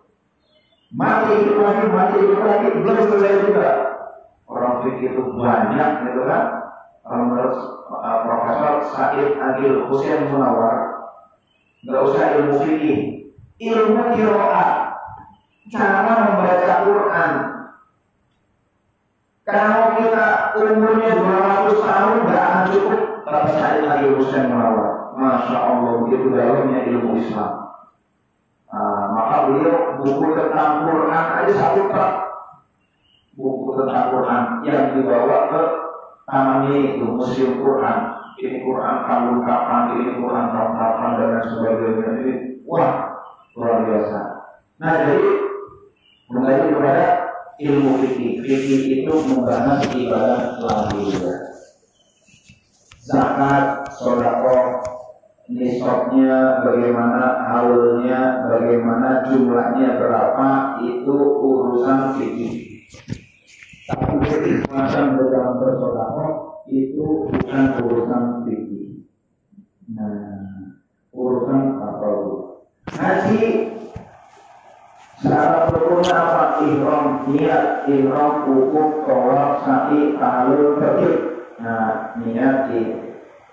[0.92, 3.68] mati hidup lagi, mati hidup lagi, belum selesai juga.
[4.44, 6.44] Orang fikir itu banyak, gitu kan?
[7.08, 7.56] Menurut
[7.88, 11.08] uh, Profesor Said Agil Hussein Munawar,
[11.82, 12.98] nggak usah ilmu fikih,
[13.58, 14.70] ilmu kiroat,
[15.72, 17.32] cara membaca Quran.
[19.42, 25.16] Kalau kita umurnya 200 tahun nggak akan cukup, kata Said Agil Hussein Munawar.
[25.16, 27.61] Masya Allah, itu dalamnya ilmu Islam.
[29.48, 31.24] Beliau buku tentang Quran.
[31.42, 32.10] Aja satu tak
[33.34, 35.62] buku tentang Quran yang dibawa ke
[36.28, 37.98] namanya itu museum Quran.
[38.42, 42.06] Ini Quran kamu kapan ini Quran tahun kapan dan lain sebagainya.
[42.22, 42.32] Ini
[42.66, 42.90] wah
[43.54, 44.18] luar biasa.
[44.80, 45.30] Nah jadi
[46.26, 47.04] kembali kepada
[47.60, 48.42] ilmu fikih.
[48.42, 51.20] Fikih itu membahas ibadah lahir.
[53.02, 54.81] Zakat sodako
[55.50, 60.48] nisabnya, bagaimana haulnya, bagaimana jumlahnya berapa,
[60.86, 62.54] itu urusan fikih.
[63.90, 69.10] Tapi keikhlasan dalam bersodakoh itu bukan urusan fikih.
[69.90, 70.70] Nah,
[71.10, 72.10] urusan apa?
[72.92, 73.42] Haji
[75.22, 76.66] Syarat rukunnya apa?
[76.66, 81.12] Ihram, niat, ihram, hukum, tawaf, sa'i, tahalul, pergi.
[81.62, 83.11] Nah, niat, ihram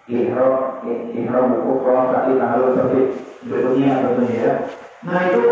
[0.09, 3.01] ihram buku kalau tadi lalu seperti
[3.45, 4.53] berikutnya tentunya ya.
[5.05, 5.45] Nah itu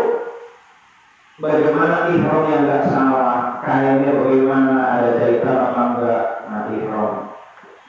[1.38, 7.10] bagaimana ihram yang nggak salah, kainnya bagaimana ada jahitan apa enggak, nah ihram.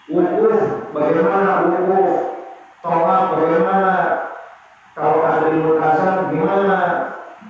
[0.09, 0.57] Wukuf
[0.93, 2.13] bagaimana wukuf,
[2.85, 3.93] tolak bagaimana
[4.93, 6.77] kalau ada di mutasan gimana,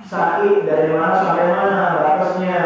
[0.00, 2.62] sa'i dari mana sampai mana batasnya.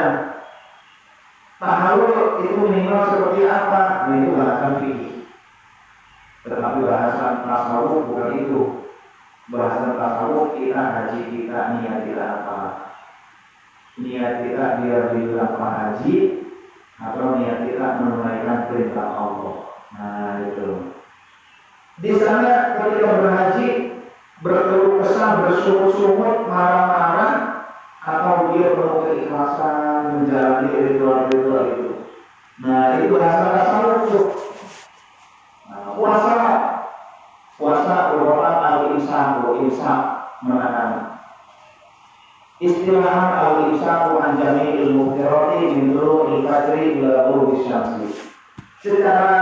[1.58, 4.04] Tahalul itu minimal seperti apa?
[4.06, 5.23] Nah itu bahasan fikih.
[6.44, 8.60] Tetapi bahasan tasawuf bukan itu.
[9.48, 12.60] Bahasan tasawuf kita haji kita niat kita apa?
[13.96, 16.16] Niat kita biar dibilang apa haji
[17.00, 19.56] atau niat kita menunaikan perintah Allah.
[19.96, 20.92] Nah itu.
[22.04, 23.68] Di sana ketika berhaji
[24.44, 27.32] berkeluh kesah, bersungut-sungut, marah-marah,
[28.04, 31.90] atau dia penuh keikhlasan menjalani ritual-ritual itu.
[32.60, 34.43] Nah itu bahasa tasawuf
[35.96, 36.36] puasa.
[37.54, 39.98] Puasa merupakan al-insan wa insan
[40.42, 41.14] menahan
[42.62, 48.14] istilah al-insan wa anjami ilmu firati min il fajri ila ghurubi syamsi
[48.78, 49.34] secara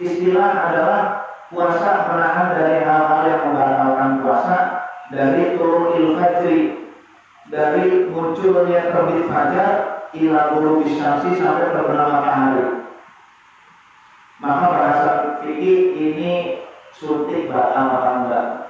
[0.00, 1.00] istilah adalah
[1.52, 4.58] puasa menahan dari hal-hal yang membatalkan puasa
[5.12, 5.60] dari
[6.00, 6.58] il fajri
[7.52, 9.72] dari munculnya terbit fajar
[10.16, 12.64] ila ghurubi syamsi sampai terbenam matahari
[14.40, 14.66] maka
[16.02, 16.32] ini
[16.90, 18.61] suntik batal apa enggak?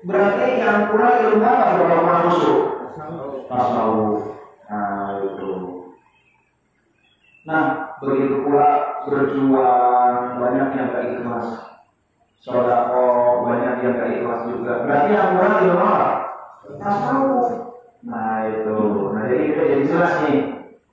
[0.00, 2.58] Berarti yang kurang ilmu apa kalau kurang busuk?
[3.52, 4.24] Tasawuf.
[4.72, 5.52] Nah, itu.
[7.44, 7.62] Nah,
[8.00, 8.68] begitu pula
[9.10, 11.48] berjuang banyak yang gak ikhlas.
[12.40, 14.80] Sodako banyak yang gak ikhlas juga.
[14.80, 16.08] Berarti yang kurang ilmu apa?
[16.80, 17.60] Tasawuf.
[18.08, 18.80] Nah, itu.
[19.12, 20.38] Nah, jadi kita jadi jelas nih.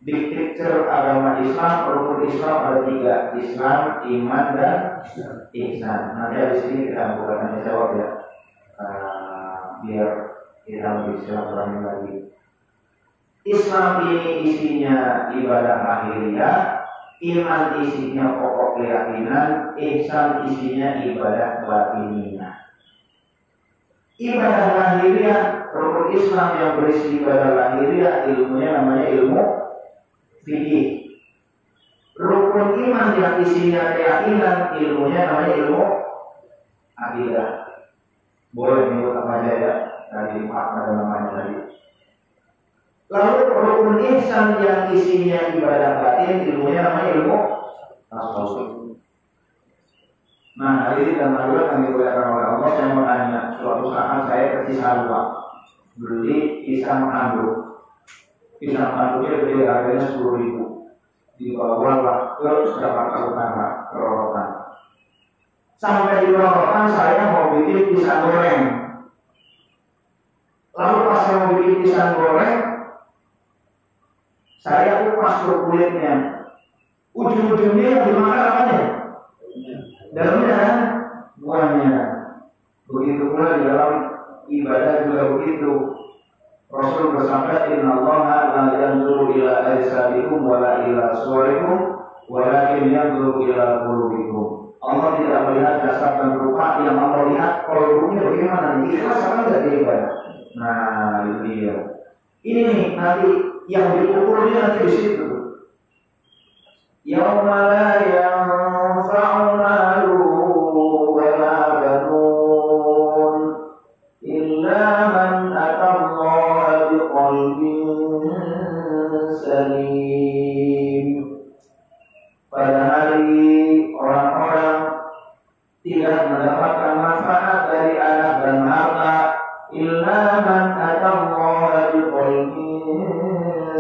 [0.04, 3.34] Big picture agama Islam, rukun Islam ada tiga.
[3.34, 4.78] Islam, iman, dan
[5.56, 6.14] ihsan.
[6.16, 8.08] Nanti habis ini kita bukan tanya jawab ya.
[8.78, 10.10] Uh, biar
[10.70, 12.16] kita lebih silaturahmi lagi.
[13.48, 16.84] Islam ini isinya ibadah lahiriah,
[17.24, 22.68] iman isinya pokok keyakinan, ihsan isinya ibadah batiniah.
[24.20, 25.40] Ibadah lahiriah,
[25.72, 29.42] rukun Islam yang berisi ibadah lahiriah, ilmunya namanya ilmu
[30.44, 30.88] fikih.
[32.20, 35.84] Rukun iman yang isinya keyakinan, ilmunya namanya ilmu
[37.00, 37.57] akidah.
[38.56, 39.74] Boleh menyebut apa aja ya,
[40.12, 41.56] dari makna namanya tadi.
[43.08, 47.38] Lalu rukun ihsan yang isinya ibadah batin, ilmunya namanya ilmu
[48.12, 48.88] tasawuf.
[50.58, 52.70] Nah, hari ini dan lalu akan dimuliakan oleh Allah.
[52.74, 55.22] Saya mau tanya, suatu saat saya ke Cisarua
[56.02, 57.86] beli pisang anduk.
[58.58, 60.64] Pisang anduknya beli harganya sepuluh ribu.
[61.38, 64.50] Dibawa lah ke Jakarta Utara, ke Rorotan.
[65.78, 68.62] Sampai di Rorotan saya mau bikin pisang goreng.
[70.74, 72.58] Lalu pas saya mau bikin pisang goreng,
[74.58, 76.14] saya kupas kulitnya.
[77.14, 78.82] Ujung-ujungnya yang dimakan apanya?
[80.14, 80.76] Dalamnya kan
[81.42, 81.94] buahnya.
[82.90, 83.94] Begitu pula di dalam
[84.50, 85.72] ibadah juga begitu.
[86.68, 88.20] Rasul bersabda, Inna Allah
[88.54, 94.67] la yanzuru ila ajsadikum wa la ila suwarikum walakin yanzuru ila qulubikum.
[94.78, 98.86] Allah tidak melihat dasar dan rupa yang Allah lihat kolbunya bagaimana.
[98.86, 100.12] Ikhlas apa enggak dia ibadah?
[100.58, 101.76] Nah, itu dia.
[102.46, 103.30] Ini nih nanti
[103.68, 105.28] yang diukurnya nanti di situ.
[107.08, 107.86] Yauma la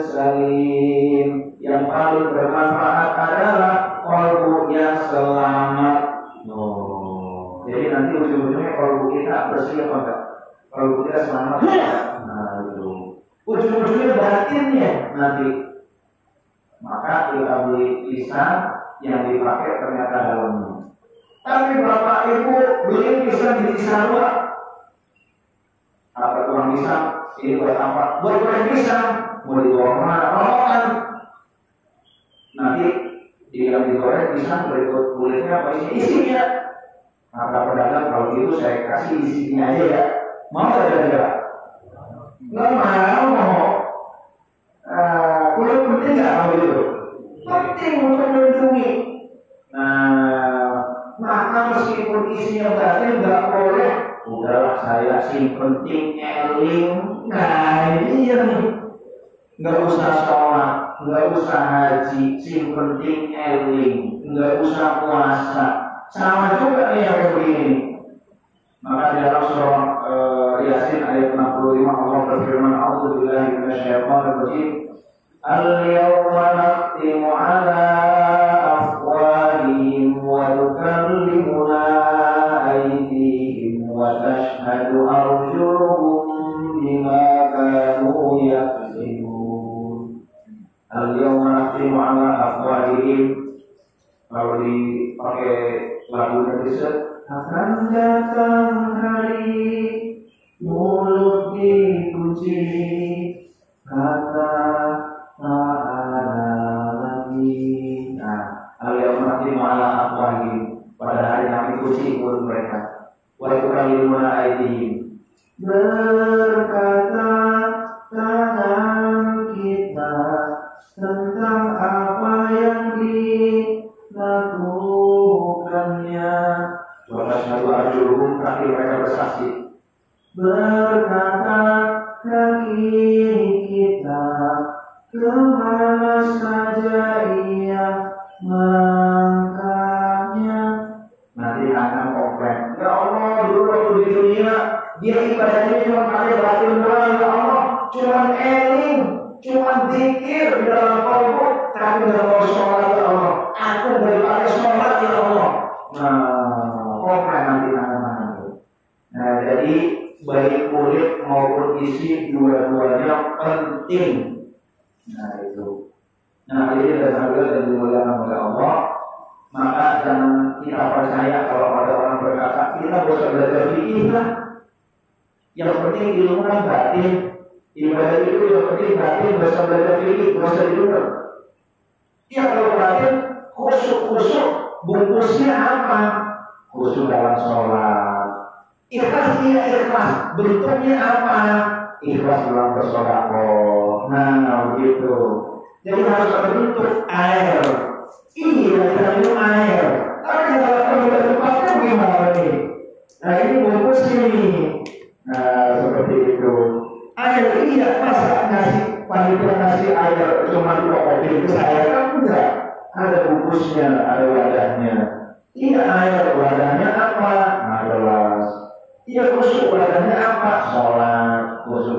[0.04, 6.02] salim yang paling bermanfaat adalah kolbu yang selamat.
[6.48, 7.66] Oh.
[7.68, 9.98] Jadi nanti ujung-ujungnya kolbu kita bersih apa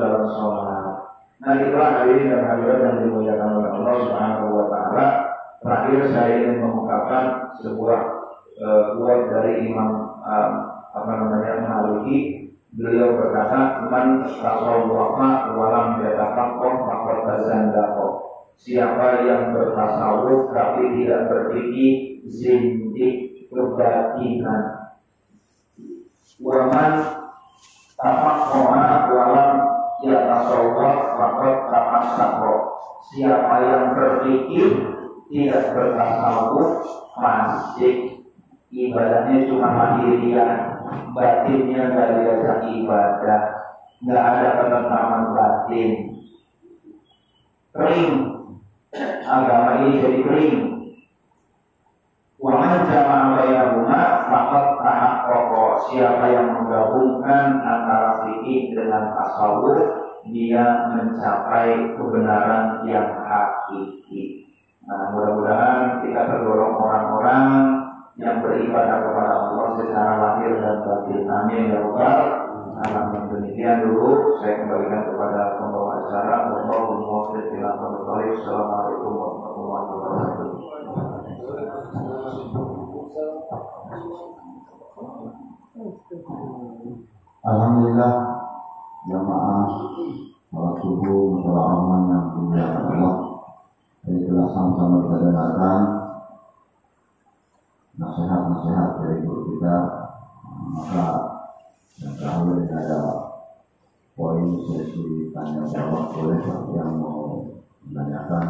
[0.09, 0.85] dalam sholat.
[1.39, 5.07] Nah itulah hari ini dan hadirat yang dimuliakan oleh Allah Subhanahu Wa Taala.
[5.59, 7.25] Terakhir saya ingin mengungkapkan
[7.61, 8.01] sebuah
[8.65, 10.51] uh, dari Imam uh,
[10.97, 12.49] apa namanya Maliki.
[12.69, 18.09] Beliau berkata, "Man tasawwafa walam yatafaqqa faqad tazandaqa."
[18.59, 24.79] Siapa yang bertasawuf tapi tidak berpikir zindik kebatinan
[26.39, 26.93] waman
[27.99, 29.58] tafakkona walam
[30.05, 32.55] ya tasawwaf fakot tafassakro
[33.11, 34.68] siapa yang berpikir
[35.28, 36.70] tidak bertasawuf
[37.18, 38.22] masih
[38.70, 40.53] ibadahnya cuma lahiriah
[41.12, 43.59] batinnya nggak diajak ibadah
[43.99, 45.90] nggak ada ketentraman batin.
[47.74, 48.12] Kering.
[49.28, 50.57] Agama ini jadi kering.
[52.38, 55.64] Waman jama'a bainahuma faqad tahaqqaqa.
[55.90, 58.08] Siapa yang menggabungkan antara
[58.49, 60.64] fikih dengan tasawuf, dia
[60.96, 64.49] mencapai kebenaran yang hakiki.
[64.88, 67.44] Nah, mudah-mudahan kita terdorong orang-orang
[68.16, 71.28] yang beribadah kepada Allah secara lahir dan batin.
[71.28, 72.24] Amin ya rabbal
[72.88, 73.28] alamin.
[73.28, 76.49] Demikian dulu saya kembalikan kepada pembawa acara.
[76.57, 80.57] Wallahu muwaffiq ila Assalamualaikum warahmatullahi wabarakatuh.
[87.49, 88.28] Alhamdulillah
[89.09, 89.65] jamaah
[90.53, 93.17] sholat subuh sholat aman yang punya Allah.
[94.05, 95.81] Jadi telah sama-sama kita dengarkan.
[97.99, 99.77] Nasihat-nasihat dari guru kita.
[100.49, 101.07] Maka
[101.99, 103.01] yang terakhir ini ada
[104.15, 106.15] poin sesi tanya jawab.
[106.15, 106.39] Boleh
[106.77, 107.43] yang mau
[107.89, 108.45] menanyakan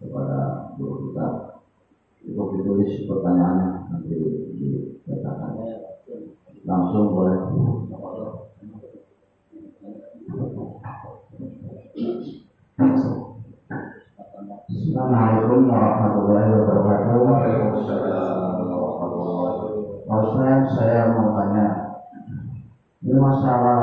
[0.00, 0.38] kepada
[0.74, 1.26] guru kita?
[2.20, 4.16] Cukup ditulis pertanyaannya nanti
[4.58, 5.56] dibacakan.
[6.68, 7.36] Langsung boleh
[15.00, 17.24] Assalamualaikum warahmatullahi wabarakatuh.
[20.04, 21.96] Maksudnya saya mau tanya,
[23.00, 23.80] ini masalah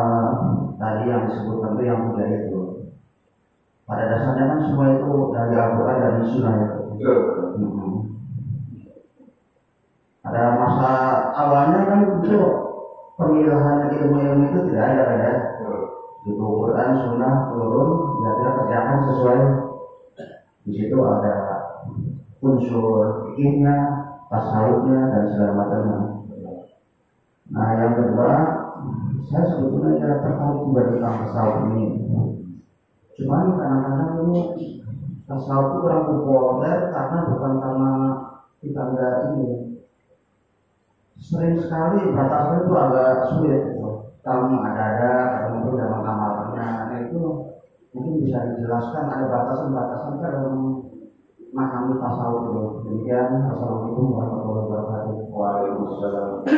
[0.78, 2.86] tadi yang disebutkan itu yang tiga itu.
[3.89, 6.82] Pada dasarnya kan semua itu dari Al-Quran dan Sunnah itu.
[7.01, 7.93] Hmm.
[10.22, 10.91] Ada masa
[11.34, 12.38] awalnya kan itu
[13.18, 15.32] pemilihan ilmu-ilmu itu tidak ada ada.
[16.30, 19.66] Itu Quran Sunnah turun, ya kita kerjakan sesuai
[20.68, 21.36] di situ ada
[22.43, 23.76] unsur fikihnya,
[24.28, 25.99] tasawufnya dan segala macamnya.
[27.55, 28.32] Nah yang kedua,
[29.32, 32.03] saya sebetulnya ya tertarik juga tentang tasawuf ini.
[33.15, 34.39] Cuman kadang-kadang ini
[35.24, 37.91] tasawuf itu kurang populer karena bukan karena
[38.59, 39.47] kita nggak ini
[41.15, 43.61] sering sekali batasan itu agak sulit.
[44.28, 47.46] Kamu ada-ada, pun dalam amalnya, nah itu
[47.97, 50.85] mungkin bisa dijelaskan ada batasan-batasan kan dalam
[51.49, 52.63] memahami tasawuf itu.
[52.85, 55.15] Demikian, Assalamualaikum warahmatullahi wabarakatuh.
[55.33, 56.57] Waalaikumsalam ya.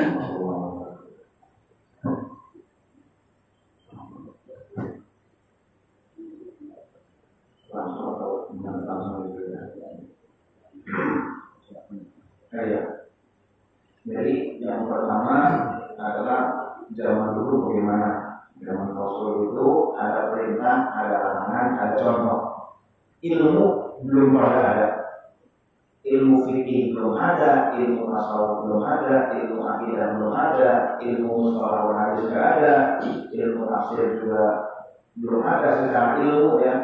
[12.49, 12.81] Ya, ya.
[14.03, 15.35] Jadi yang pertama
[15.95, 16.41] adalah
[16.91, 18.28] zaman dulu bagaimana
[18.63, 22.39] zaman Rasul itu ada perintah, ada larangan, ada contoh.
[23.19, 23.65] Ilmu
[24.07, 24.87] belum pernah ada.
[25.99, 30.71] Ilmu fikih belum ada, ilmu tasawuf belum ada, ilmu akidah belum ada,
[31.03, 32.73] ilmu mustalah hadis juga ada,
[33.29, 34.43] ilmu tafsir juga
[35.19, 36.75] belum ada secara ilmu ya.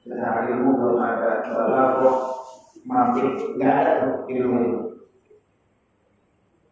[0.00, 1.28] Secara ilmu belum ada.
[1.48, 2.08] Lalu
[2.84, 3.92] mantik nggak ada
[4.28, 4.80] ilmu itu.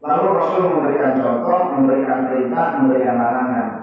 [0.02, 3.81] Lalu Rasul memberikan contoh, memberikan perintah, memberikan larangan.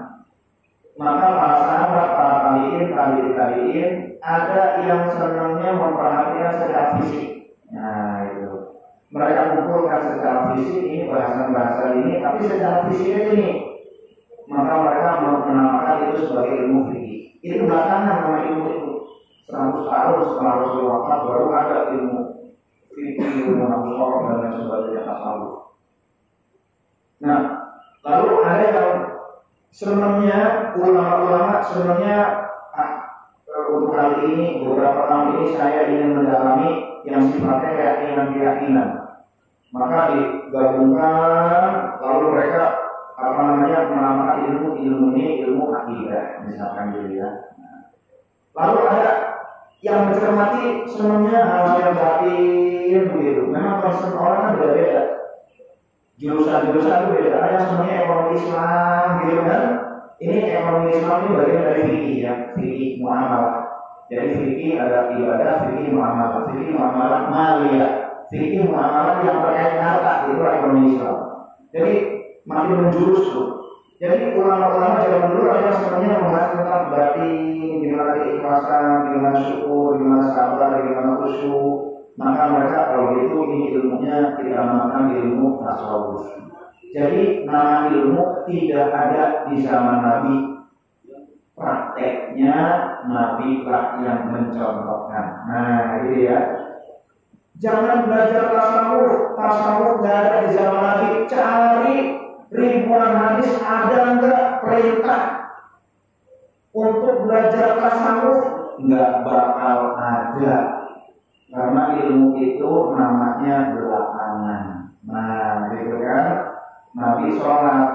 [1.00, 3.90] Maka para sahabat, para tabiin, tabiin, tabiin,
[4.20, 7.56] ada yang senangnya memperhatikan secara fisik.
[7.72, 8.76] Nah itu.
[9.08, 13.48] Mereka kumpulkan secara fisik ini bahasan-bahasan ini, tapi secara fisiknya ini.
[14.52, 17.18] Maka mereka menamakan itu sebagai ilmu fikih.
[17.48, 18.90] Itu belakangan nama ilmu itu.
[19.48, 22.18] 100 tahun setelah Rasul wafat baru ada ilmu
[22.92, 23.96] fikih, ilmu nafsu
[24.28, 25.80] dan lain sebagainya tasawuf.
[27.24, 27.40] Nah,
[28.04, 29.09] lalu ada yang
[29.70, 32.18] senangnya ulama-ulama senangnya
[32.74, 32.90] ah,
[33.70, 36.70] untuk kali ini beberapa tahun ini saya ingin mendalami
[37.06, 38.88] yang sifatnya keyakinan-keyakinan.
[39.70, 41.62] Maka digabungkan
[42.02, 42.62] lalu mereka
[43.14, 47.30] apa namanya menamakan ilmu ilmu ini ilmu akidah misalkan gitu ya.
[48.50, 49.10] Lalu ada
[49.80, 53.42] yang mencermati semuanya hal yang batin begitu.
[53.46, 55.19] Memang konsep orang kan beda-beda
[56.20, 57.38] jurusan-jurusan itu beda.
[57.40, 59.62] Ada semuanya ekonomi Islam gitu kan.
[60.20, 63.56] Ini ekonomi Islam ini bagian dari fikih ya, fikih muamalah.
[64.12, 67.86] Jadi fikih ada ibadah, fikih muamalah, fikih muamalah malia,
[68.28, 71.18] fikih muamalah yang terkait harta itu ekonomi Islam.
[71.72, 71.92] Jadi
[72.44, 73.48] makin menjurus tuh.
[74.00, 80.72] Jadi ulama-ulama zaman dulu ada sebenarnya membahas tentang batin, gimana keikhlasan, gimana syukur, gimana sabar,
[80.80, 86.24] gimana khusyuk, maka mereka kalau gitu ini ilmunya kita namakan ilmu tasawuf.
[86.90, 90.34] Jadi nama ilmu tidak ada di zaman Nabi.
[91.54, 92.56] Prakteknya
[93.04, 95.44] Nabi lah yang mencontohkan.
[95.44, 96.38] Nah, ini ya.
[97.60, 99.36] Jangan belajar tasawuf.
[99.36, 101.08] Tasawuf nggak ada di zaman Nabi.
[101.28, 101.96] Cari
[102.50, 105.22] ribuan hadis ada nggak perintah
[106.74, 108.40] untuk belajar tasawuf?
[108.80, 110.54] Nggak bakal ada
[111.50, 114.62] karena ilmu itu namanya belakangan.
[115.02, 116.26] Nah, gitu kan?
[116.94, 117.86] Nabi sholat,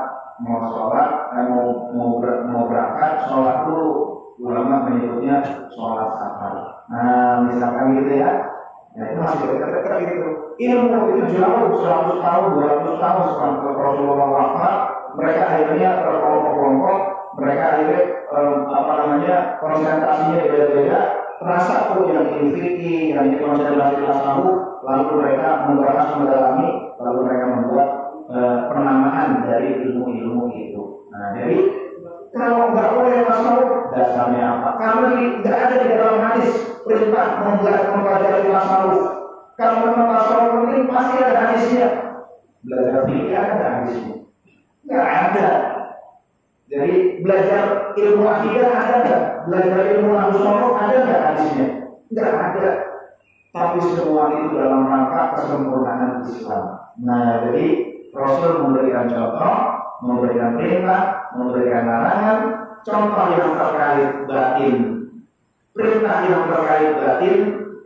[0.43, 3.91] mau sholat, eh, mau mau, ber, mau berangkat, sholat dulu.
[4.35, 5.39] Ulama menyebutnya
[5.71, 6.83] sholat safar.
[6.91, 8.29] Nah, misalkan gitu ya,
[8.99, 10.27] ya itu masih dekat-dekat gitu.
[10.59, 14.75] Ilmu itu jauh 100 tahun, 200 tahun setelah Rasulullah wafat,
[15.15, 16.97] mereka akhirnya terkelompok-kelompok,
[17.39, 20.99] mereka akhirnya eh, apa namanya konsentrasinya beda-beda,
[21.39, 27.45] terasa tuh yang ini fikih, yang ini konsentrasi tasawuf, lalu mereka membahas mendalami, lalu mereka
[27.51, 27.89] membuat
[28.31, 28.37] e,
[28.71, 30.81] penamaan dari ilmu-ilmu itu.
[31.11, 31.57] Nah, jadi
[32.35, 34.69] kalau nggak boleh tasawuf, dasarnya apa?
[34.79, 35.07] Karena
[35.43, 36.51] nggak ada di dalam hadis
[36.83, 39.01] perintah membuat mempelajari tasawuf.
[39.55, 41.87] Kalau memang tasawuf penting, pasti ada hadisnya.
[42.65, 44.15] Belajar fikih ada hadisnya.
[44.85, 45.47] Nggak ada.
[46.65, 47.63] Jadi belajar
[47.95, 49.23] ilmu akidah ada nggak?
[49.47, 50.43] Belajar ilmu nafsu
[50.75, 51.67] ada nggak hadisnya?
[52.11, 52.71] Nggak ada.
[53.55, 56.63] Tapi semua itu dalam rangka kesempurnaan Islam.
[56.99, 57.65] Nah, jadi
[58.11, 59.55] Rasul memberikan contoh,
[60.03, 62.39] memberikan perintah, memberikan larangan,
[62.83, 64.75] contoh yang terkait batin,
[65.71, 67.37] perintah yang terkait batin,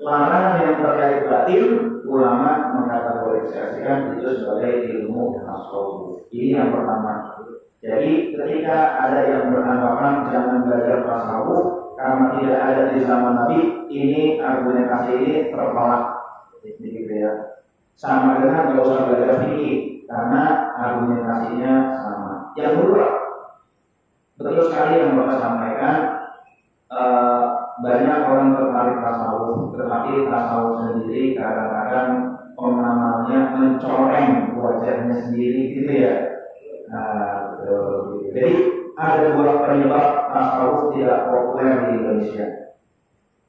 [0.02, 1.64] larangan yang terkait batin,
[2.10, 6.26] ulama mengkategorisasikan itu sebagai ilmu tasawuf.
[6.34, 7.39] Ini yang pertama.
[7.80, 14.36] Jadi ketika ada yang beranggapan jangan belajar tasawuf karena tidak ada di zaman Nabi, ini
[14.36, 16.04] argumentasi ini terpelak,
[16.64, 17.32] gitu ya.
[17.96, 20.44] Sama dengan kalau usah belajar fikih karena
[20.76, 21.72] argumentasinya
[22.04, 22.52] sama.
[22.60, 23.06] Yang kedua,
[24.36, 25.96] betul sekali yang bapak sampaikan,
[26.92, 27.44] eh,
[27.80, 32.12] banyak orang tertarik tasawuf, tetapi tasawuf sendiri kadang-kadang
[32.60, 36.16] pengamalnya mencoreng wajahnya sendiri gitu ya.
[36.92, 37.49] Nah.
[38.30, 38.46] Jadi
[39.00, 40.06] ada dua penyebab
[40.36, 42.46] tasawuf tidak populer di Indonesia.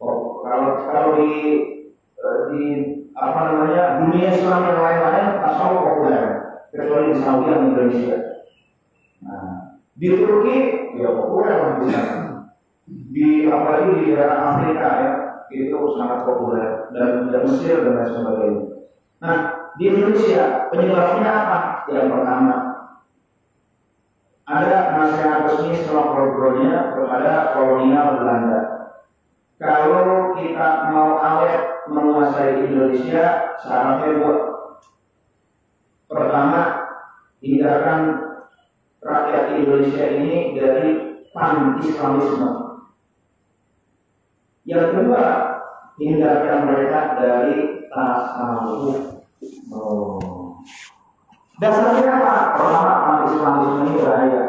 [0.01, 1.33] Oh, kalau kalau di
[2.51, 2.65] di
[3.13, 6.25] apa namanya dunia Islam yang lain-lain tasawuf populer
[6.71, 8.17] kecuali di Saudi dan Indonesia.
[9.21, 10.57] Nah, di Turki
[10.97, 11.57] ya populer
[11.91, 12.55] sana.
[12.91, 15.11] Di apalagi di daerah Afrika ya
[15.51, 18.63] itu sangat populer dan di Mesir dan lain sebagainya.
[19.21, 19.37] Nah,
[19.77, 21.59] di Indonesia penyebabnya apa?
[21.91, 22.70] Yang pertama
[24.51, 28.61] ada nasihat resmi setelah programnya kepada kolonial Belanda.
[29.63, 34.35] Kalau kita mau awet menguasai Indonesia, syaratnya dua.
[36.11, 36.61] Pertama,
[37.39, 38.01] hindarkan
[38.99, 40.91] rakyat Indonesia ini dari
[41.31, 42.51] pan-Islamisme.
[44.67, 45.25] Yang kedua,
[46.03, 49.23] hindarkan mereka dari tasawuf.
[49.71, 50.59] Oh.
[51.61, 52.35] Dasarnya apa?
[52.57, 54.43] Pertama, pan-Islamisme ini bahaya.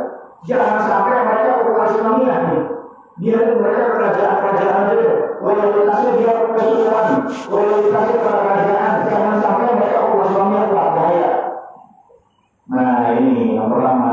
[0.47, 2.61] Jangan sampai mereka okupasi Islamiyah nih.
[3.19, 5.11] Dia mereka kerajaan-kerajaan aja.
[5.43, 7.19] Loyalitasnya dia kesusahan.
[7.51, 8.93] Loyalitasnya kepada kerajaan.
[9.11, 11.31] Jangan sampai mereka okupasi Islamiyah kuat bahaya.
[12.71, 14.11] Nah ini yang pertama.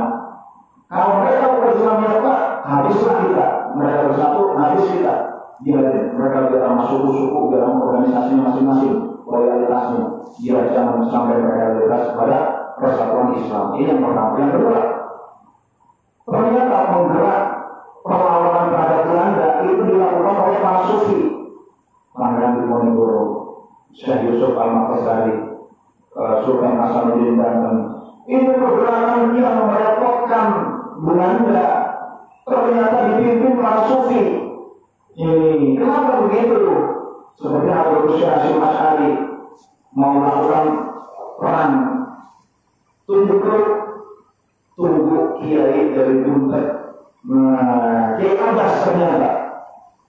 [0.90, 3.46] Kalau mereka okupasi Islamiyah kuat, habislah kita.
[3.78, 5.14] Mereka bersatu, habis kita.
[5.62, 5.78] Dia
[6.18, 9.22] mereka dalam suku-suku, dalam organisasinya masing-masing.
[9.22, 10.02] Loyalitasnya.
[10.42, 13.66] Dia jangan sampai mereka loyalitas kepada persatuan Islam.
[13.76, 14.34] Ini yang pertama.
[14.38, 14.78] Yang kedua,
[16.24, 17.42] ternyata menggerak
[18.06, 21.18] perlawanan terhadap Belanda itu dilakukan oleh para sufi.
[22.18, 23.22] Pangeran Diponegoro,
[23.94, 25.62] Syekh Yusuf Al-Makassari,
[26.42, 27.76] Sultan Hasanuddin Banten.
[28.26, 30.46] Ini pergerakan yang merepotkan
[30.98, 31.68] Belanda.
[32.48, 34.22] Ternyata dipimpin para sufi.
[35.18, 36.74] Ini kenapa begitu?
[37.38, 39.10] Seperti Abu Rusia Hashim Ash'ari
[39.94, 40.66] mau melakukan
[41.38, 41.72] perang
[43.08, 43.40] tunduk
[44.76, 46.66] tunggu kiai dari Buntet.
[47.24, 49.30] Nah, kiai Abbas ternyata.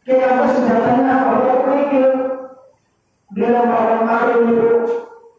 [0.03, 1.31] Kiai Abbas senjatanya apa?
[1.39, 2.07] Dia kerikil.
[3.39, 4.67] Dia melakukan karim itu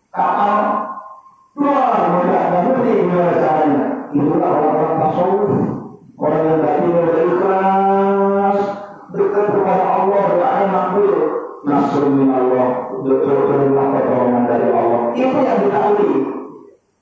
[0.09, 0.57] kapal.
[1.61, 3.77] Wah, mereka nggak ngerti gimana.
[4.11, 5.53] Itulah orang-orang tasawuf.
[6.17, 8.59] Orang yang batinnya berikhlas.
[9.11, 11.13] Dekat kepada Allah, doanya makbul.
[11.61, 12.89] Nasrul min Allah.
[13.05, 15.01] Betul-betul pertolongan dari Allah.
[15.13, 16.40] Itu yang ditahui.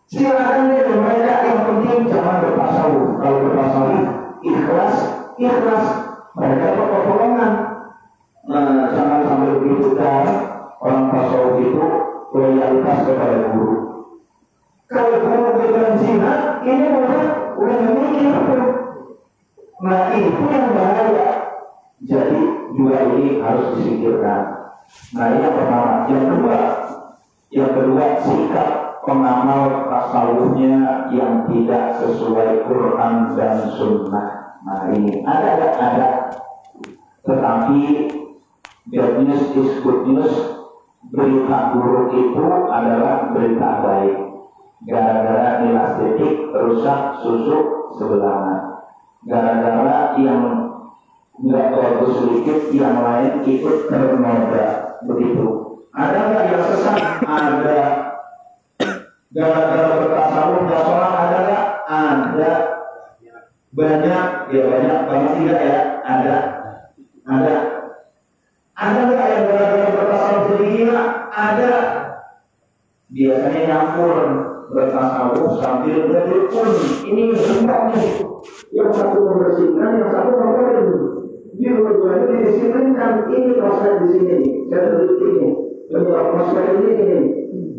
[0.09, 3.21] Silakan deh mereka yang penting jangan bertasawuf.
[3.21, 4.05] Kalau bertasawuf
[4.41, 4.95] ikhlas,
[5.37, 5.85] ikhlas
[6.33, 7.53] mereka dapat pertolongan.
[8.49, 10.25] Nah, jangan sampai begitu dan
[10.81, 11.85] orang tasawuf itu
[12.33, 13.77] loyalitas kepada guru.
[14.89, 16.33] Kalau guru berikan zina,
[16.65, 17.25] ini udah
[17.61, 18.33] udah memikir
[19.79, 21.29] Nah itu yang bahaya.
[22.01, 22.41] Jadi
[22.73, 24.41] dua ini harus disingkirkan.
[25.13, 25.93] Nah ini yang pertama.
[26.09, 26.57] Yang kedua,
[27.53, 34.61] yang kedua sikap pengamal tasawufnya yang tidak sesuai Quran dan Sunnah.
[34.69, 36.09] Nah ini ada ada ada.
[37.25, 37.79] Tetapi
[38.93, 40.61] bad news is good news.
[41.09, 44.17] Berita buruk itu adalah berita baik.
[44.85, 47.57] Gara-gara elastitik rusak susu
[47.97, 48.77] sebelah.
[49.25, 50.69] Gara-gara yang
[51.39, 55.01] nggak bagus sedikit, yang lain ikut ternoda.
[55.07, 55.47] Begitu.
[55.97, 56.99] Ada nggak yang sesat?
[57.25, 58.08] Ada
[59.29, 61.67] gara-gara bertasawuf sholat ada nggak?
[61.89, 62.53] Ada.
[63.69, 65.79] Banyak, ya banyak, banyak tidak ya?
[66.01, 66.37] Ada.
[67.29, 67.57] Ada.
[68.73, 70.89] Ada nggak yang gara-gara bertasawuf jadi?
[71.29, 71.73] Ada.
[73.09, 74.17] Biasanya nyampur
[74.73, 76.71] bertasawuf sambil berdukun.
[77.05, 78.25] Ini semua nih.
[78.73, 80.87] Yang satu membersihkan, yang satu membersihkan.
[81.59, 83.13] Dia dua-duanya didisiplinkan.
[83.29, 84.37] Ini proses di sini.
[84.71, 85.49] Saya tulis ini.
[85.89, 87.38] Bentuk proses ini ini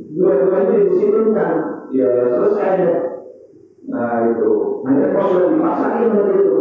[0.10, 1.54] dua-duanya disiplinkan
[1.94, 2.94] ya selesai ya
[3.90, 4.52] nah itu.
[4.86, 6.58] Hanya kalau sudah dipaksain seperti itu.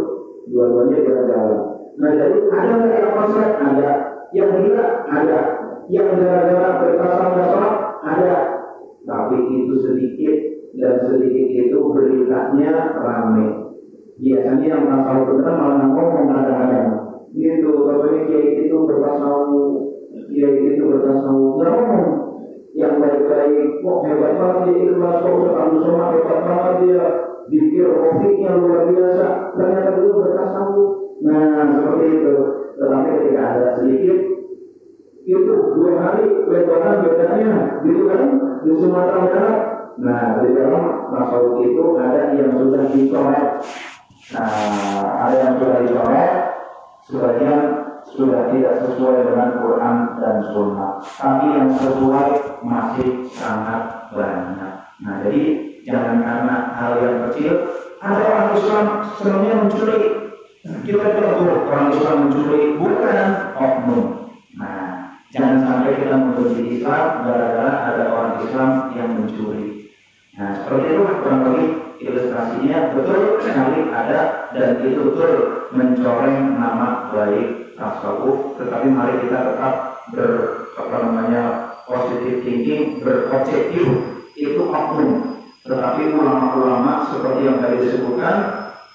[0.49, 1.59] Dua-duanya jalan-jalan
[1.99, 3.49] nah jadi ada yang konsep?
[3.59, 3.89] Ada.
[4.31, 5.39] Yang gila ada.
[5.89, 7.75] Yang gara-gara sholat?
[8.05, 8.37] Ada.
[9.03, 10.35] Tapi itu sedikit
[10.77, 13.69] dan sedikit itu beritanya ramai
[14.19, 16.89] biasanya yang tahu benar malah ngomong kadang-kadang.
[17.31, 17.71] Gitu.
[17.71, 19.73] Katanya kiai itu bertasawuf
[20.29, 22.28] kiai itu bertasawuf nggak ngomong
[22.79, 27.05] yang baik-baik, kok hebat banget dia ikhlas, kok Ustaz Somad hebat banget dia,
[27.51, 29.27] pikir rofiknya luar biasa,
[29.59, 30.89] ternyata itu bertasawuf.
[31.19, 32.35] Nah, seperti itu.
[32.79, 34.17] Tetapi ketika ada sedikit,
[35.27, 38.23] itu dua hari lebaran bedanya, gitu kan,
[38.63, 39.57] di Sumatera Barat.
[39.99, 43.47] Nah, di dalam tasawuf itu ada yang sudah dicoret.
[44.31, 46.31] Nah, ada yang sudah dicoret,
[47.03, 47.59] sebagian
[48.13, 50.91] sudah tidak sesuai dengan Quran dan Sunnah.
[51.01, 52.29] Tapi yang sesuai
[52.65, 54.73] masih sangat banyak.
[54.99, 55.43] Nah, jadi
[55.85, 57.53] jangan karena hal yang kecil.
[57.99, 58.85] Ada orang Islam
[59.17, 59.99] sebenarnya mencuri.
[60.59, 64.05] Kita tegur orang Islam mencuri bukan oknum.
[64.59, 64.99] Nah,
[65.29, 69.93] Jangan sampai kita membenci Islam gara-gara ada orang Islam yang mencuri.
[70.33, 71.69] Nah, seperti itu kurang lebih
[71.99, 75.31] ilustrasinya betul sekali ada dan itu betul
[75.75, 78.59] mencoreng nama baik tasawuf.
[78.59, 79.73] Tetapi mari kita tetap
[80.15, 80.31] ber
[80.79, 81.41] apa namanya
[81.89, 83.85] positive thinking, berobjektif
[84.37, 85.35] itu oknum.
[85.67, 88.35] Tetapi ulama-ulama seperti yang tadi disebutkan,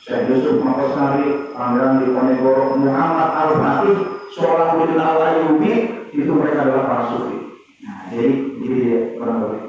[0.00, 3.96] Syekh Yusuf Makosari, Pangeran Diponegoro, Muhammad Al-Fatih,
[4.34, 5.72] Solahuddin Al-Ayubi,
[6.14, 7.36] itu mereka adalah para sufi.
[7.84, 8.76] Nah, jadi jadi
[9.20, 9.60] lebih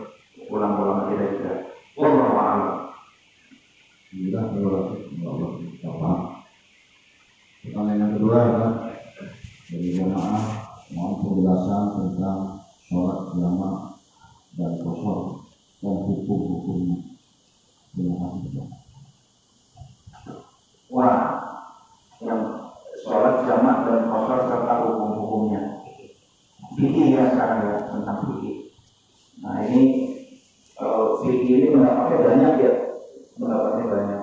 [0.50, 1.52] ulama-ulama kita juga.
[1.96, 2.75] Allah a'lam.
[4.16, 4.96] Alhamdulillah,
[7.66, 8.74] Pertanyaan yang kedua adalah
[9.74, 10.44] jamaah
[10.96, 12.40] mohon penjelasan tentang
[12.88, 14.00] sholat jamaah
[14.56, 15.20] dan kosor
[15.84, 16.98] dan hukum-hukumnya.
[17.92, 18.72] Terima kasih.
[20.94, 21.20] Wah,
[22.24, 22.42] yang
[23.04, 25.76] sholat jamaah dan kosor serta hukum-hukumnya
[26.76, 28.56] fikih ya sekarang ya tentang fikih.
[29.40, 29.84] Nah ini
[30.80, 32.72] uh, fikih ini mendapatnya banyak ya,
[33.40, 34.22] mendapatnya banyak.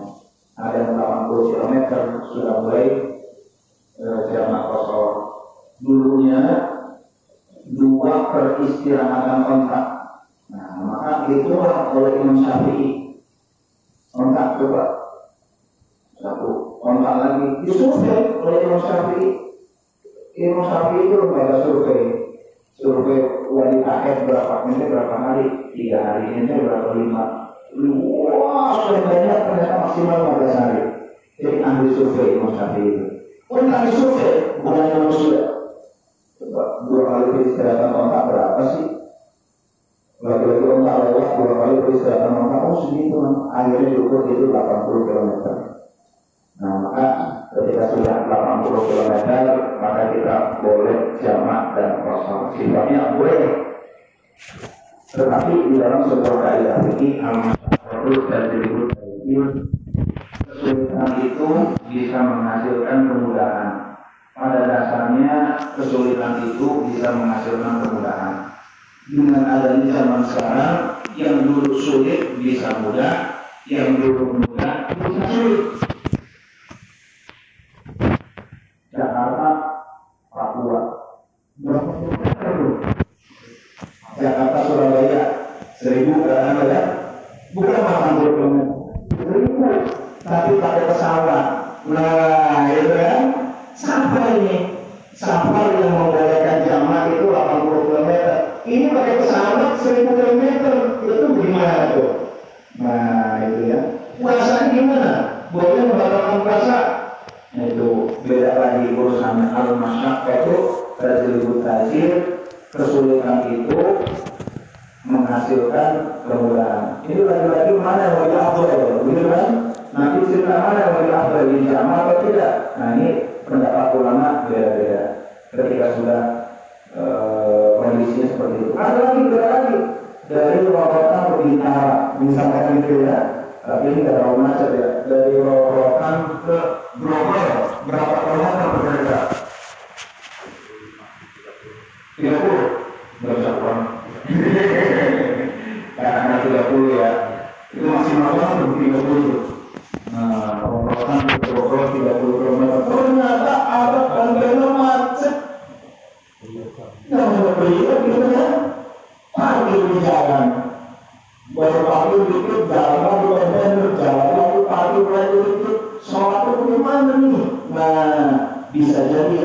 [0.53, 1.75] Ada yang 80 km
[2.29, 2.85] sudah mulai
[3.99, 5.11] uh, jamak kosor.
[5.83, 6.41] Dulunya
[7.73, 9.87] dua peristirahatan kontak.
[10.53, 12.91] Nah maka itulah oleh Imam Syafi'i.
[14.13, 14.83] Kontak coba
[16.21, 19.29] satu kontak lagi disurvei oleh Imam Syafi'i.
[20.37, 22.23] Imam Syafi'i itu lembaga survei
[22.83, 25.47] survei wali akhir berapa menit berapa hari
[25.77, 27.23] tiga hari ini berapa lima
[27.77, 30.81] wah sudah banyak ternyata maksimal 15 hari
[31.41, 33.07] jadi ambil survei Imam Syafi'i itu
[33.49, 34.33] oh ambil survei?
[34.63, 35.47] Bukan yang sudah
[36.87, 38.87] dua kali beristirahat kontak berapa sih?
[40.23, 43.17] Lagi-lagi kontak lewat dua kali beristirahat kontak oh segitu
[43.51, 45.31] akhirnya diukur itu 80 km
[46.63, 47.07] nah maka
[47.59, 49.13] ketika sudah 80 km
[49.83, 52.55] maka kita boleh jamak dan kosong.
[52.55, 53.75] Sifatnya boleh.
[55.11, 57.19] Tetapi di dalam sebuah kaidah ini
[58.29, 58.89] dan diribut
[60.53, 61.49] kesulitan itu
[61.89, 63.71] bisa menghasilkan kemudahan.
[64.33, 65.35] Pada dasarnya
[65.77, 68.35] kesulitan itu bisa menghasilkan kemudahan.
[69.09, 70.75] Dengan adanya zaman sekarang
[71.19, 75.63] yang dulu sulit bisa mudah yang dulu mudah bisa sulit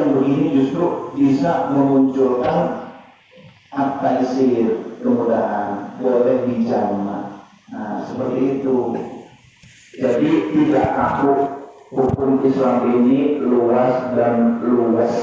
[0.07, 2.87] yang begini justru bisa memunculkan
[3.75, 4.63] apa sih
[5.03, 7.43] kemudahan boleh dijama.
[7.67, 8.95] Nah, seperti itu.
[9.99, 11.33] Jadi tidak kaku
[11.91, 15.13] hukum Islam ini luas dan luas.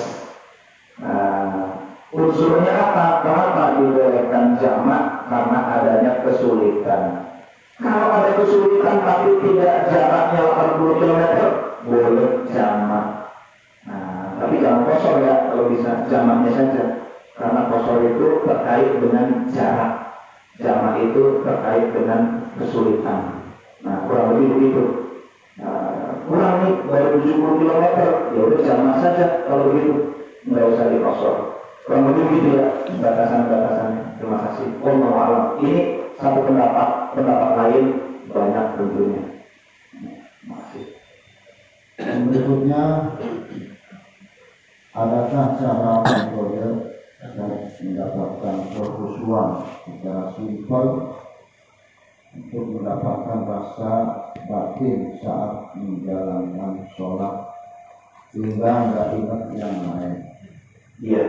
[1.01, 1.81] Nah,
[2.13, 3.25] unsurnya apa?
[3.25, 5.25] Kenapa dibolehkan jamak?
[5.33, 7.33] Karena adanya kesulitan.
[7.81, 10.43] Kalau ada kesulitan tapi tidak jaraknya
[10.77, 11.23] 80 km,
[11.89, 13.24] boleh jamak.
[14.45, 16.85] Tapi jangan kosor ya kalau bisa jamaknya saja.
[17.33, 19.93] Karena kosor itu terkait dengan jarak.
[20.61, 23.41] Jamak itu terkait dengan kesulitan.
[23.81, 24.83] Nah, kurang lebih begitu.
[25.65, 27.85] Nah, kurang nih baru 70 km,
[28.37, 30.13] ya udah jamak saja kalau begitu.
[30.45, 31.37] Nggak usah dikosor.
[31.89, 32.67] Kurang lebih begitu ya
[33.01, 34.03] batasan-batasannya.
[34.21, 34.69] Terima kasih.
[34.85, 35.45] Allah alam.
[35.65, 35.77] Ini
[36.21, 37.85] satu pendapat, pendapat lain
[38.29, 39.23] banyak tentunya.
[40.45, 40.85] Masih.
[42.29, 42.83] Berikutnya,
[44.95, 47.51] adakah cara kontrol dan
[47.83, 49.49] mendapatkan kekhusyuan
[49.83, 50.87] secara simpel
[52.35, 53.93] untuk mendapatkan rasa
[54.47, 57.35] batin saat menjalankan sholat
[58.31, 60.15] sehingga nggak ingat yang lain.
[61.03, 61.25] Iya.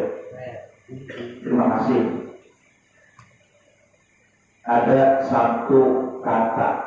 [1.42, 2.02] Terima kasih.
[4.66, 5.82] Ada satu
[6.22, 6.85] kata.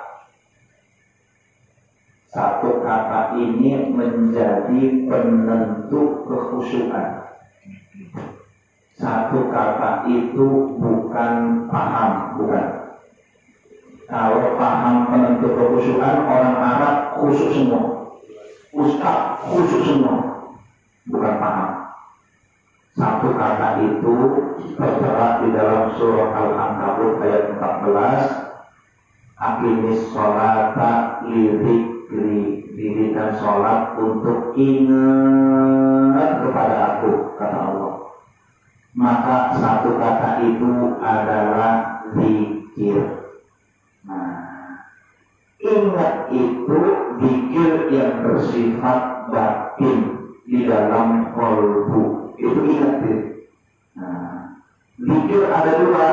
[2.29, 7.25] Satu kata ini menjadi penentu kekhusyuan.
[8.93, 12.67] Satu kata itu bukan paham, bukan.
[14.13, 18.13] Kalau paham penentu kekhusyuan, orang Arab khusyuk semua.
[18.77, 20.45] Ustaz khusyuk semua.
[21.09, 21.71] Bukan paham.
[22.93, 24.15] Satu kata itu
[24.77, 28.53] tertera di dalam surah Al-Ankabut ayat 14.
[29.39, 37.95] Akimis sholata lirik dirikan sholat untuk ingat kepada aku kata Allah
[38.97, 41.73] maka satu kata itu adalah
[42.17, 43.01] zikir
[44.09, 44.89] nah
[45.61, 46.79] ingat itu
[47.19, 49.99] zikir yang bersifat batin
[50.49, 53.19] di dalam kolbu itu ingat ya.
[53.99, 54.63] Nah,
[54.95, 56.09] zikir ada dua,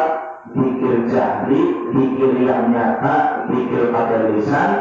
[0.52, 1.62] zikir jahri,
[1.94, 4.72] zikir yang nyata, zikir pada lisan.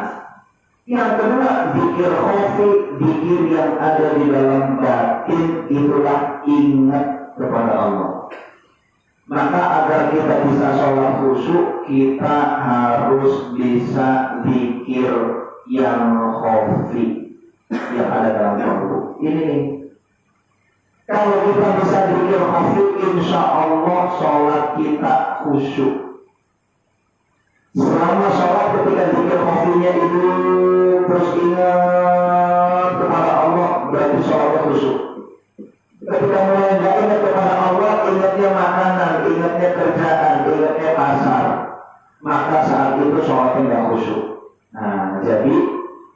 [0.85, 2.69] Yang kedua, zikir khofi,
[3.01, 8.29] zikir yang ada di dalam batin, itulah ingat kepada Allah.
[9.25, 14.09] Maka agar kita bisa sholat khusyuk, kita harus bisa
[14.45, 15.13] zikir
[15.73, 17.33] yang khofi
[17.73, 19.25] yang ada dalam kolbu.
[19.25, 19.63] Ini nih,
[21.09, 25.13] kalau kita bisa zikir khafi, insya Allah sholat kita
[25.49, 25.95] khusyuk.
[27.73, 30.33] Selama sholat ketika zikir khafinya itu
[31.07, 34.99] terus ingat kepada Allah, berarti sholatnya khusyuk.
[36.05, 41.45] Ketika mulai nggak ingat kepada Allah, ingatnya makanan, ingatnya kerjaan, ingatnya pasar,
[42.21, 44.23] maka saat itu sholatnya nggak khusyuk.
[44.75, 45.55] Nah, jadi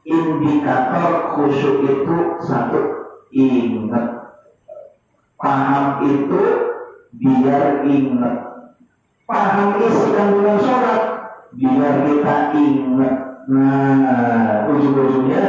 [0.03, 2.81] indikator khusyuk itu satu
[3.31, 4.19] ingat
[5.39, 6.43] Paham itu
[7.15, 8.37] biar ingat.
[9.23, 11.18] Paham isi kandungan sholat
[11.57, 13.15] biar kita ingat.
[13.49, 15.43] Nah, ujung-ujungnya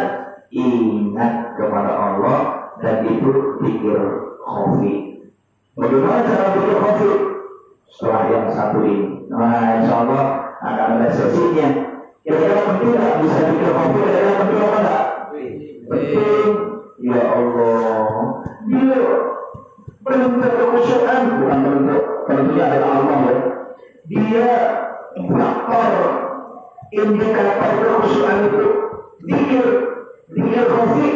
[0.55, 2.37] ingat kepada Allah
[2.79, 3.99] dan itu pikir
[4.39, 4.93] khofi.
[5.75, 7.11] Bagaimana cara pikir khofi?
[7.91, 9.27] Setelah yang satu ini.
[9.27, 10.23] Nah, insya Allah
[10.63, 11.67] akan ada sesinya.
[12.23, 13.99] Kira-kira penting nggak bisa pikir khofi?
[13.99, 15.03] Kira-kira penting apa enggak?
[15.91, 16.49] Penting.
[17.03, 18.15] Ya Allah.
[18.69, 18.99] Dia
[19.99, 23.35] bentuk kekhusyukan bukan bentuk tentunya adalah Allah ya.
[24.09, 24.47] Dia
[25.18, 25.93] faktor
[26.93, 28.66] indikator kekhusyukan itu
[29.26, 29.66] dikir
[30.34, 31.07] dikir khafi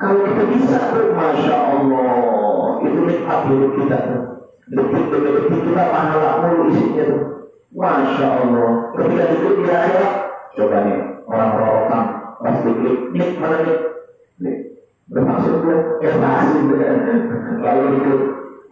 [0.00, 4.22] kalau kita bisa tuh masya Allah itu nikmat hidup kita tuh.
[4.72, 7.22] Detik demi detik kita pahala mulu isinya tuh.
[7.72, 8.70] Masya Allah.
[8.98, 10.12] Ketika dikir di akhirat
[10.52, 12.04] coba nih orang rorokan
[12.42, 13.78] pas diklik nik mana nih
[14.42, 14.56] nik
[15.08, 16.60] bermaksud gue eh masih
[17.64, 18.22] lalu diklik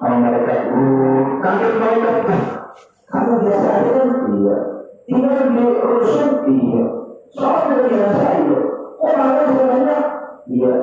[0.00, 2.10] kalau mereka uh, kaget mereka
[3.10, 4.08] kamu biasa aja kan
[4.38, 4.56] iya
[5.10, 6.84] tinggal di rusun iya
[7.34, 8.58] soalnya biasa iya
[9.02, 9.98] orangnya sebenarnya
[10.46, 10.74] iya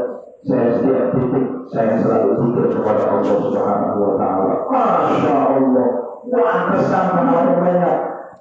[0.47, 4.53] saya setiap titik saya selalu zikir kepada Allah Subhanahu wa taala.
[4.71, 5.89] Masya Allah.
[6.28, 7.95] Wah, kesan paling banyak.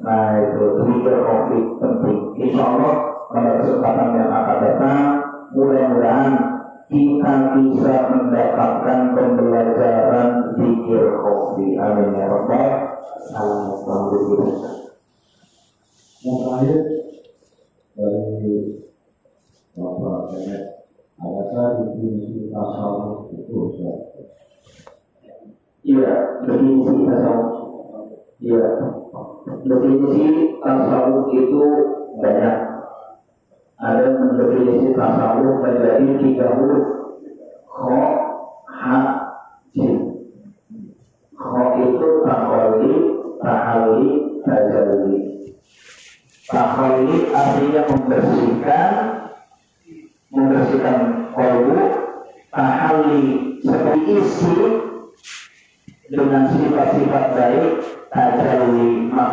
[0.07, 2.18] Nah, itu zikir kopi penting.
[2.39, 2.95] Insya Allah
[3.26, 4.99] pada kesempatan yang akan datang,
[5.51, 6.56] mudah-mudahan
[6.87, 11.74] kita bisa mendapatkan pembelajaran zikir kopi.
[11.74, 12.70] Amin ya Rabbal
[13.34, 14.53] Alamin.
[16.26, 16.78] Yang terakhir
[17.95, 18.55] dari
[19.76, 20.62] Bapak Kemet,
[21.22, 23.59] adakah definisi tasawuf itu?
[25.87, 26.12] Iya,
[26.43, 27.55] definisi tasawuf.
[28.43, 28.66] Iya,
[29.66, 30.26] definisi
[30.62, 31.61] tasawuf itu
[32.18, 32.76] banyak.
[33.87, 36.87] Ada mendefinisi tasawuf menjadi tiga huruf.
[37.70, 38.03] Kho,
[38.66, 38.97] ha,
[39.70, 40.26] jim.
[41.39, 42.93] Kho itu takholi,
[43.39, 44.07] tahali,
[44.43, 45.16] tajalli.
[46.51, 48.91] Takholi artinya membersihkan,
[50.34, 50.97] membersihkan
[51.30, 51.78] kolbu,
[52.51, 53.22] tahali
[53.62, 54.55] seperti isi
[56.11, 57.70] dengan sifat-sifat baik
[58.11, 59.14] tajalli